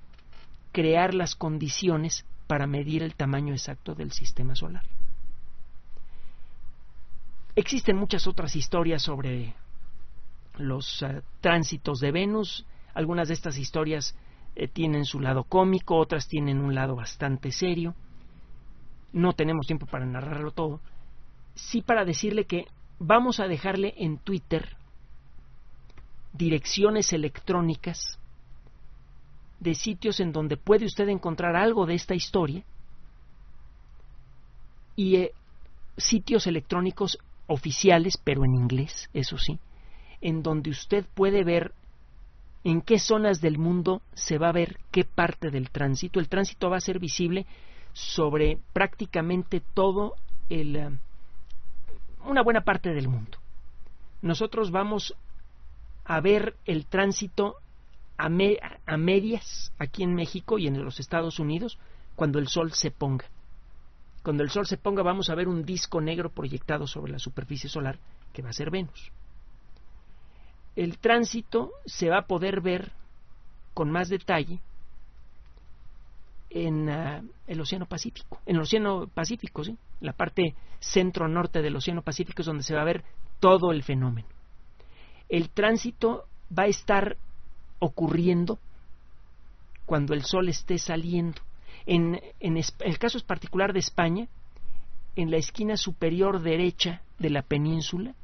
[0.72, 4.82] crear las condiciones para medir el tamaño exacto del sistema solar.
[7.54, 9.54] Existen muchas otras historias sobre
[10.58, 12.66] los eh, tránsitos de Venus.
[12.92, 14.16] Algunas de estas historias
[14.56, 17.94] eh, tienen su lado cómico, otras tienen un lado bastante serio.
[19.12, 20.80] No tenemos tiempo para narrarlo todo.
[21.54, 22.66] Sí para decirle que
[22.98, 24.76] vamos a dejarle en Twitter
[26.32, 28.18] direcciones electrónicas
[29.60, 32.64] de sitios en donde puede usted encontrar algo de esta historia
[34.96, 35.32] y eh,
[35.96, 39.58] sitios electrónicos oficiales, pero en inglés, eso sí,
[40.20, 41.72] en donde usted puede ver
[42.64, 46.20] en qué zonas del mundo se va a ver qué parte del tránsito.
[46.20, 47.46] El tránsito va a ser visible
[47.92, 50.14] sobre prácticamente todo
[50.48, 50.90] el eh,
[52.26, 53.38] una buena parte del mundo.
[54.22, 55.14] Nosotros vamos
[56.04, 57.56] a ver el tránsito
[58.24, 61.78] a, medias aquí en México y en los Estados Unidos
[62.16, 63.26] cuando el sol se ponga.
[64.22, 67.70] Cuando el sol se ponga vamos a ver un disco negro proyectado sobre la superficie
[67.70, 67.98] solar
[68.32, 69.10] que va a ser Venus
[70.76, 72.92] el tránsito se va a poder ver
[73.74, 74.60] con más detalle
[76.50, 78.40] en ah, el Océano Pacífico.
[78.46, 79.76] En el Océano Pacífico, ¿sí?
[80.00, 83.04] La parte centro-norte del Océano Pacífico es donde se va a ver
[83.38, 84.28] todo el fenómeno.
[85.28, 87.16] El tránsito va a estar
[87.80, 88.58] ocurriendo
[89.86, 91.42] cuando el sol esté saliendo.
[91.84, 94.28] En, el caso es particular de España,
[95.16, 98.14] en la esquina superior derecha de la península,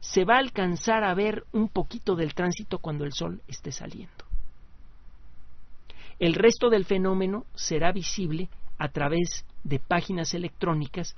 [0.00, 4.24] se va a alcanzar a ver un poquito del tránsito cuando el Sol esté saliendo.
[6.18, 8.48] El resto del fenómeno será visible
[8.78, 11.14] a través de páginas electrónicas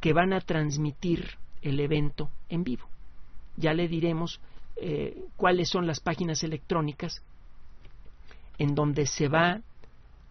[0.00, 2.86] que van a transmitir el evento en vivo.
[3.56, 4.40] Ya le diremos
[4.76, 7.22] eh, cuáles son las páginas electrónicas
[8.58, 9.60] en donde se va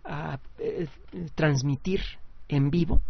[0.04, 0.88] a eh,
[1.36, 2.02] transmitir
[2.50, 3.02] en vivo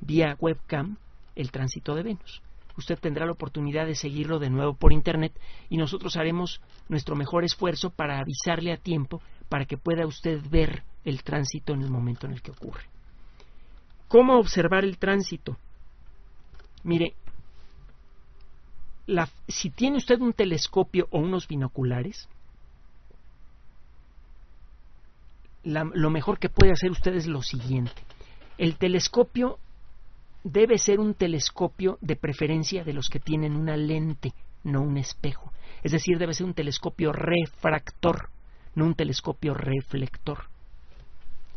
[0.00, 0.96] vía webcam
[1.36, 2.42] el tránsito de Venus
[2.80, 5.32] usted tendrá la oportunidad de seguirlo de nuevo por Internet
[5.68, 10.82] y nosotros haremos nuestro mejor esfuerzo para avisarle a tiempo para que pueda usted ver
[11.04, 12.84] el tránsito en el momento en el que ocurre.
[14.08, 15.56] ¿Cómo observar el tránsito?
[16.82, 17.14] Mire,
[19.48, 22.28] si tiene usted un telescopio o unos binoculares,
[25.64, 28.02] lo mejor que puede hacer usted es lo siguiente.
[28.58, 29.58] El telescopio
[30.44, 34.32] debe ser un telescopio de preferencia de los que tienen una lente,
[34.64, 35.52] no un espejo.
[35.82, 38.30] Es decir, debe ser un telescopio refractor,
[38.74, 40.44] no un telescopio reflector.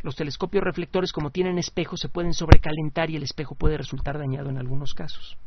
[0.02, 4.50] Los telescopios reflectores, como tienen espejos, se pueden sobrecalentar y el espejo puede resultar dañado
[4.50, 5.38] en algunos casos.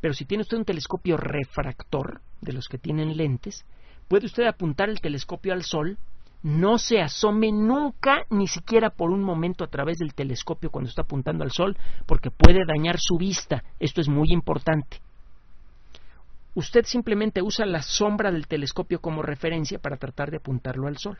[0.00, 3.64] Pero si tiene usted un telescopio refractor, de los que tienen lentes,
[4.06, 5.98] puede usted apuntar el telescopio al sol
[6.42, 11.02] no se asome nunca, ni siquiera por un momento a través del telescopio cuando está
[11.02, 11.76] apuntando al sol,
[12.06, 13.64] porque puede dañar su vista.
[13.80, 15.00] Esto es muy importante.
[16.54, 21.18] Usted simplemente usa la sombra del telescopio como referencia para tratar de apuntarlo al sol.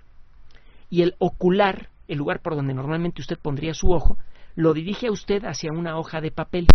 [0.89, 4.17] Y el ocular, el lugar por donde normalmente usted pondría su ojo,
[4.55, 6.67] lo dirige a usted hacia una hoja de papel.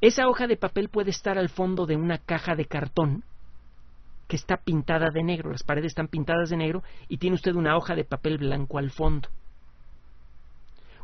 [0.00, 3.24] Esa hoja de papel puede estar al fondo de una caja de cartón
[4.28, 7.76] que está pintada de negro, las paredes están pintadas de negro y tiene usted una
[7.76, 9.28] hoja de papel blanco al fondo.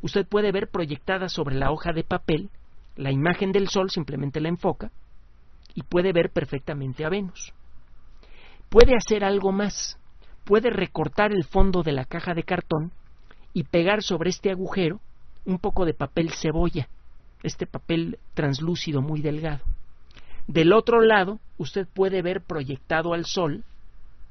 [0.02, 2.50] Usted puede ver proyectada sobre la hoja de papel
[2.96, 4.90] la imagen del sol, simplemente la enfoca
[5.74, 7.52] y puede ver perfectamente a Venus.
[8.68, 9.98] Puede hacer algo más.
[10.44, 12.92] Puede recortar el fondo de la caja de cartón
[13.52, 15.00] y pegar sobre este agujero
[15.44, 16.88] un poco de papel cebolla,
[17.44, 19.60] este papel translúcido muy delgado.
[20.46, 23.64] Del otro lado, usted puede ver proyectado al Sol,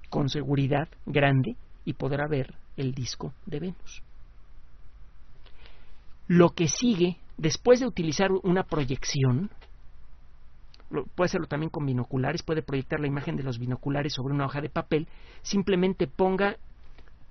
[0.09, 1.55] con seguridad grande,
[1.85, 4.01] y podrá ver el disco de Venus.
[6.27, 9.49] Lo que sigue, después de utilizar una proyección,
[11.15, 14.61] puede hacerlo también con binoculares, puede proyectar la imagen de los binoculares sobre una hoja
[14.61, 15.07] de papel,
[15.41, 16.57] simplemente ponga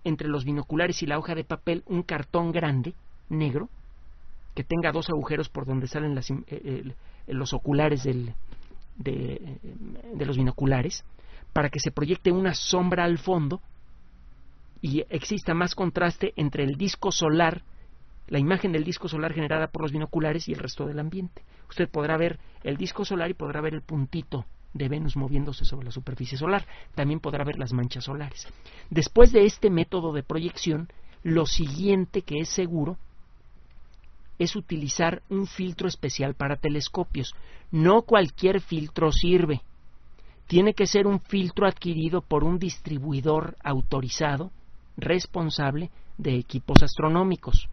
[0.04, 2.94] entre los binoculares y la hoja de papel un cartón grande,
[3.28, 3.68] negro,
[4.54, 6.94] que tenga dos agujeros por donde salen eh,
[7.26, 8.34] los oculares del,
[8.96, 9.58] de,
[10.14, 11.04] de los binoculares,
[11.52, 13.60] para que se proyecte una sombra al fondo
[14.80, 17.62] y exista más contraste entre el disco solar,
[18.28, 21.42] la imagen del disco solar generada por los binoculares y el resto del ambiente.
[21.68, 24.44] Usted podrá ver el disco solar y podrá ver el puntito
[24.74, 26.66] de Venus moviéndose sobre la superficie solar.
[26.94, 28.48] También podrá ver las manchas solares.
[28.90, 30.88] Después de este método de proyección,
[31.22, 32.98] lo siguiente que es seguro
[34.38, 37.34] es utilizar un filtro especial para telescopios.
[37.70, 39.62] No cualquier filtro sirve.
[40.46, 44.50] Tiene que ser un filtro adquirido por un distribuidor autorizado,
[44.96, 47.68] responsable de equipos astronómicos.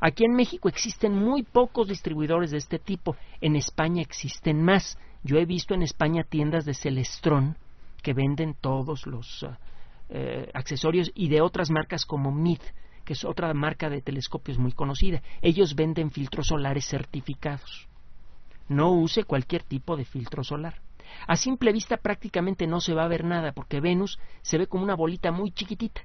[0.00, 3.16] Aquí en México existen muy pocos distribuidores de este tipo.
[3.40, 4.98] En España existen más.
[5.22, 7.56] Yo he visto en España tiendas de Celestrón
[8.02, 9.46] que venden todos los
[10.10, 12.60] eh, accesorios y de otras marcas como MID,
[13.04, 15.22] que es otra marca de telescopios muy conocida.
[15.42, 17.88] Ellos venden filtros solares certificados.
[18.68, 20.80] No use cualquier tipo de filtro solar.
[21.26, 24.84] A simple vista prácticamente no se va a ver nada porque Venus se ve como
[24.84, 26.02] una bolita muy chiquitita.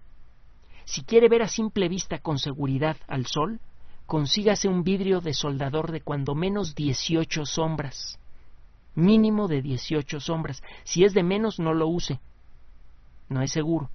[0.85, 3.59] Si quiere ver a simple vista con seguridad al Sol,
[4.05, 8.19] consígase un vidrio de soldador de cuando menos 18 sombras
[8.99, 10.61] mínimo de 18 sombras.
[10.83, 12.19] Si es de menos, no lo use.
[13.29, 13.89] No es seguro.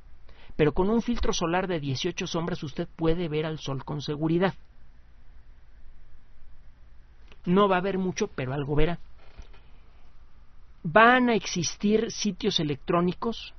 [0.57, 4.55] Pero con un filtro solar de 18 sombras usted puede ver al sol con seguridad.
[7.45, 8.99] No va a ver mucho, pero algo verá.
[10.83, 13.55] Van a existir sitios electrónicos,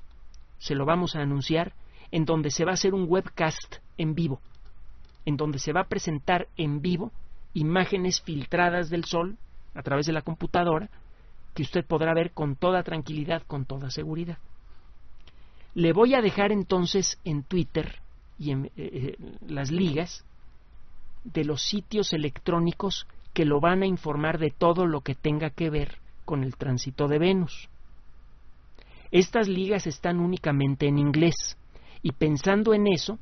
[0.58, 1.74] se lo vamos a anunciar,
[2.12, 4.40] en donde se va a hacer un webcast en vivo,
[5.26, 7.12] en donde se va a presentar en vivo
[7.54, 9.38] imágenes filtradas del sol
[9.74, 10.90] a través de la computadora
[11.54, 14.38] que usted podrá ver con toda tranquilidad, con toda seguridad.
[15.76, 18.00] Le voy a dejar entonces en Twitter
[18.40, 19.18] y en eh, eh,
[19.48, 20.26] las ligas
[21.26, 25.70] de los sitios electrónicos que lo van a informar de todo lo que tenga que
[25.70, 27.70] ver con el tránsito de Venus.
[29.12, 31.58] Estas ligas están únicamente en inglés
[32.02, 33.20] y pensando en eso,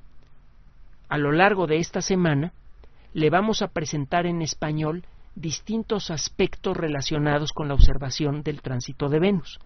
[1.09, 2.53] a lo largo de esta semana
[3.13, 9.19] le vamos a presentar en español distintos aspectos relacionados con la observación del tránsito de
[9.19, 9.59] Venus,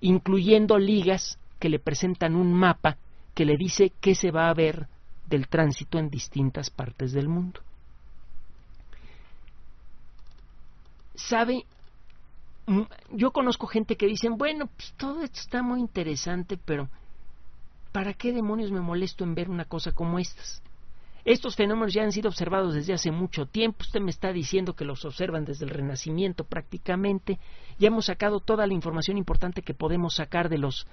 [0.00, 2.96] incluyendo ligas que le presentan un mapa
[3.34, 4.88] que le dice qué se va a ver
[5.28, 7.60] del tránsito en distintas partes del mundo.
[11.14, 11.64] ¿Sabe?
[13.12, 16.88] Yo conozco gente que dicen, bueno, pues todo esto está muy interesante, pero
[17.92, 20.62] ¿para qué demonios me molesto en ver una cosa como estas?
[21.24, 23.78] Estos fenómenos ya han sido observados desde hace mucho tiempo.
[23.82, 27.38] Usted me está diciendo que los observan desde el Renacimiento prácticamente.
[27.78, 30.86] Ya hemos sacado toda la información importante que podemos sacar de los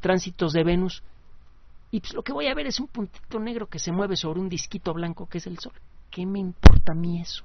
[0.00, 1.02] tránsitos de Venus.
[1.90, 4.40] Y pues lo que voy a ver es un puntito negro que se mueve sobre
[4.40, 5.72] un disquito blanco que es el Sol.
[6.10, 7.44] ¿Qué me importa a mí eso?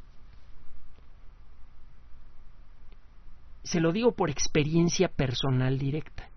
[3.63, 6.27] Se lo digo por experiencia personal directa.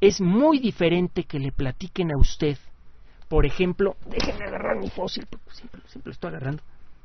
[0.00, 2.58] Es muy diferente que le platiquen a usted
[3.28, 6.62] por ejemplo, déjenme agarrar mi fósil, porque siempre, siempre lo estoy agarrando.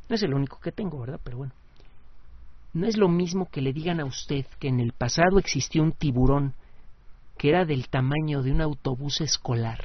[0.10, 1.20] No es el único que tengo, ¿verdad?
[1.24, 1.53] Pero bueno.
[2.74, 5.91] No es lo mismo que le digan a usted que en el pasado existió un
[5.91, 6.53] tiburón
[7.39, 9.79] que era del tamaño de un autobús escolar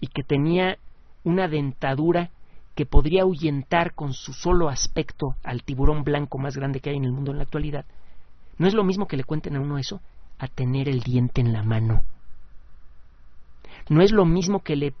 [0.00, 0.78] y que tenía
[1.24, 2.30] una dentadura
[2.76, 7.04] que podría ahuyentar con su solo aspecto al tiburón blanco más grande que hay en
[7.04, 7.84] el mundo en la actualidad.
[8.58, 10.00] No es lo mismo que le cuenten a uno eso
[10.38, 12.02] a tener el diente en la mano.
[13.88, 14.94] No es lo mismo que, le,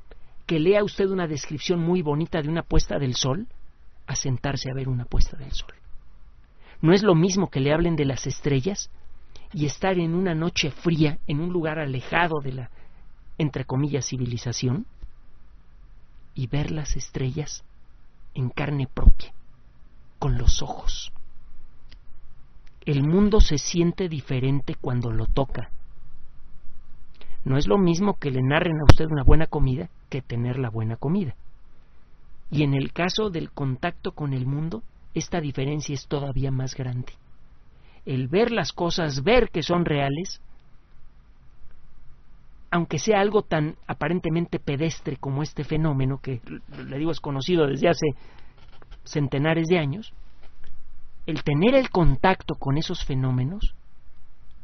[0.46, 3.46] que lea usted una descripción muy bonita de una puesta del sol
[4.08, 5.74] a sentarse a ver una puesta del sol.
[6.82, 8.90] No es lo mismo que le hablen de las estrellas
[9.52, 12.70] y estar en una noche fría en un lugar alejado de la,
[13.38, 14.86] entre comillas, civilización
[16.34, 17.64] y ver las estrellas
[18.34, 19.32] en carne propia,
[20.18, 21.12] con los ojos.
[22.86, 25.70] El mundo se siente diferente cuando lo toca,
[27.44, 30.68] no es lo mismo que le narren a usted una buena comida que tener la
[30.68, 31.34] buena comida.
[32.50, 34.82] Y en el caso del contacto con el mundo,
[35.14, 37.12] esta diferencia es todavía más grande.
[38.10, 40.40] El ver las cosas, ver que son reales,
[42.72, 46.40] aunque sea algo tan aparentemente pedestre como este fenómeno, que
[46.86, 48.06] le digo es conocido desde hace
[49.04, 50.12] centenares de años,
[51.26, 53.76] el tener el contacto con esos fenómenos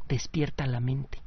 [0.09, 1.21] despierta la mente.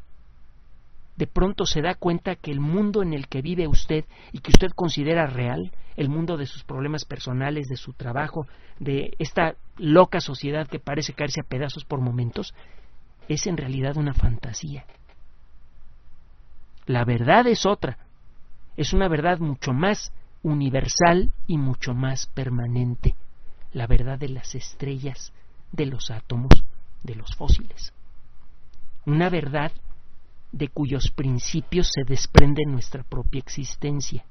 [1.21, 4.53] De pronto se da cuenta que el mundo en el que vive usted y que
[4.53, 8.47] usted considera real, el mundo de sus problemas personales, de su trabajo,
[8.79, 12.55] de esta loca sociedad que parece caerse a pedazos por momentos,
[13.29, 14.87] es en realidad una fantasía.
[16.87, 17.99] La verdad es otra,
[18.79, 23.15] es una verdad mucho más universal y mucho más permanente,
[23.75, 25.35] la verdad de las estrellas,
[25.71, 26.65] de los átomos,
[27.03, 27.93] de los fósiles.
[29.05, 29.71] Una verdad
[30.53, 34.25] de cuyos principios se desprende nuestra propia existencia.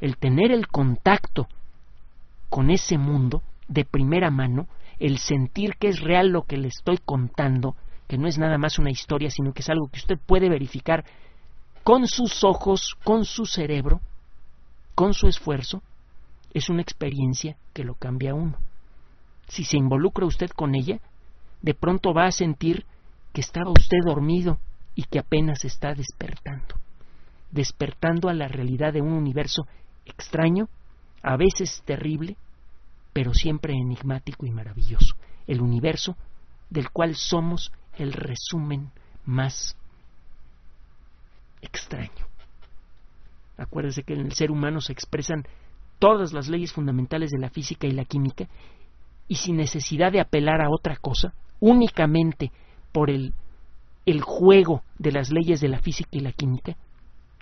[0.00, 1.48] El tener el contacto
[2.48, 6.98] con ese mundo de primera mano, el sentir que es real lo que le estoy
[6.98, 7.74] contando,
[8.06, 11.04] que no es nada más una historia, sino que es algo que usted puede verificar
[11.82, 14.00] con sus ojos, con su cerebro,
[14.94, 15.82] con su esfuerzo,
[16.52, 18.58] es una experiencia que lo cambia a uno.
[19.48, 21.00] Si se involucra usted con ella,
[21.62, 22.84] de pronto va a sentir
[23.32, 24.58] que estaba usted dormido
[24.96, 26.74] y que apenas está despertando,
[27.52, 29.68] despertando a la realidad de un universo
[30.06, 30.68] extraño,
[31.22, 32.36] a veces terrible,
[33.12, 35.14] pero siempre enigmático y maravilloso,
[35.46, 36.16] el universo
[36.70, 38.90] del cual somos el resumen
[39.26, 39.76] más
[41.60, 42.26] extraño.
[43.58, 45.44] Acuérdese que en el ser humano se expresan
[45.98, 48.48] todas las leyes fundamentales de la física y la química
[49.28, 52.50] y sin necesidad de apelar a otra cosa, únicamente
[52.92, 53.34] por el,
[54.06, 56.76] el juego de las leyes de la física y la química,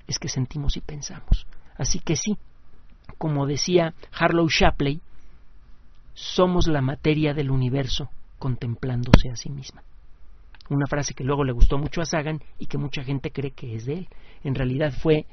[0.06, 1.46] es que sentimos y pensamos.
[1.76, 2.36] Así que sí,
[3.18, 5.00] como decía Harlow Shapley,
[6.14, 9.82] somos la materia del universo contemplándose a sí misma
[10.70, 13.74] una frase que luego le gustó mucho a Sagan y que mucha gente cree que
[13.74, 14.08] es de él.
[14.42, 15.26] En realidad fue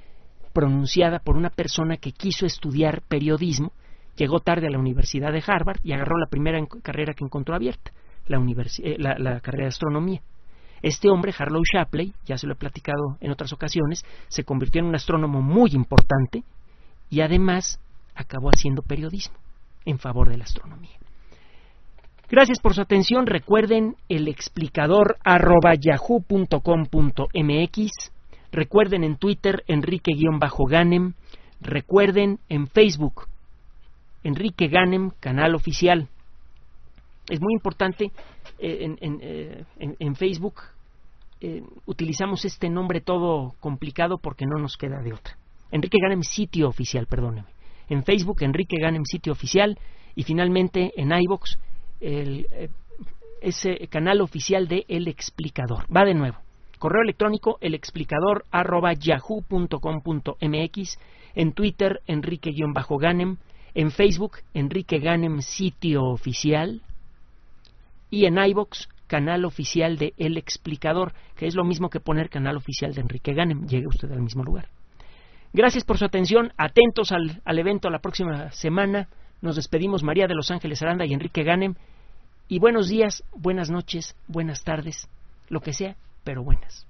[0.54, 3.72] pronunciada por una persona que quiso estudiar periodismo,
[4.18, 7.92] llegó tarde a la Universidad de Harvard y agarró la primera carrera que encontró abierta,
[8.28, 10.22] la, eh, la carrera de astronomía.
[10.82, 14.88] Este hombre, Harlow Shapley, ya se lo he platicado en otras ocasiones, se convirtió en
[14.88, 16.44] un astrónomo muy importante
[17.10, 17.80] y además
[18.16, 19.38] acabó haciendo periodismo
[19.86, 20.98] en favor de la astronomía.
[22.30, 23.28] Gracias por su atención.
[23.28, 26.62] Recuerden el explicador arroba yahoo.com.mx.
[28.52, 31.14] Recuerden en Twitter Enrique-Ganem.
[31.60, 33.28] Recuerden en Facebook
[34.24, 36.08] Enrique Ganem, canal oficial.
[37.30, 38.12] Es muy importante
[38.64, 40.62] eh, eh, en, Facebook.
[41.40, 45.36] Eh, utilizamos este nombre todo complicado porque no nos queda de otra.
[45.72, 47.48] Enrique Ganem, sitio oficial, perdóneme.
[47.90, 49.80] En Facebook, Enrique Ganem, sitio oficial.
[50.14, 51.58] Y finalmente en iBox
[52.02, 52.46] el,
[53.42, 55.86] ese canal oficial de El Explicador.
[55.94, 56.38] Va de nuevo.
[56.78, 61.00] Correo electrónico elexplicador arroba yahoo.com.mx,
[61.36, 63.38] en Twitter Enrique-Ganem,
[63.74, 66.82] en Facebook Enrique Ganem sitio oficial
[68.12, 72.58] y en iBox canal oficial de El Explicador, que es lo mismo que poner canal
[72.58, 73.66] oficial de Enrique Ganem.
[73.66, 74.68] Llegue usted al mismo lugar.
[75.54, 76.54] Gracias por su atención.
[76.58, 79.10] Atentos al, al evento la próxima semana.
[79.42, 81.74] Nos despedimos María de Los Ángeles Aranda y Enrique Ganem.
[82.48, 85.08] Y buenos días, buenas noches, buenas tardes,
[85.48, 85.96] lo que sea,
[86.26, 86.86] pero buenas.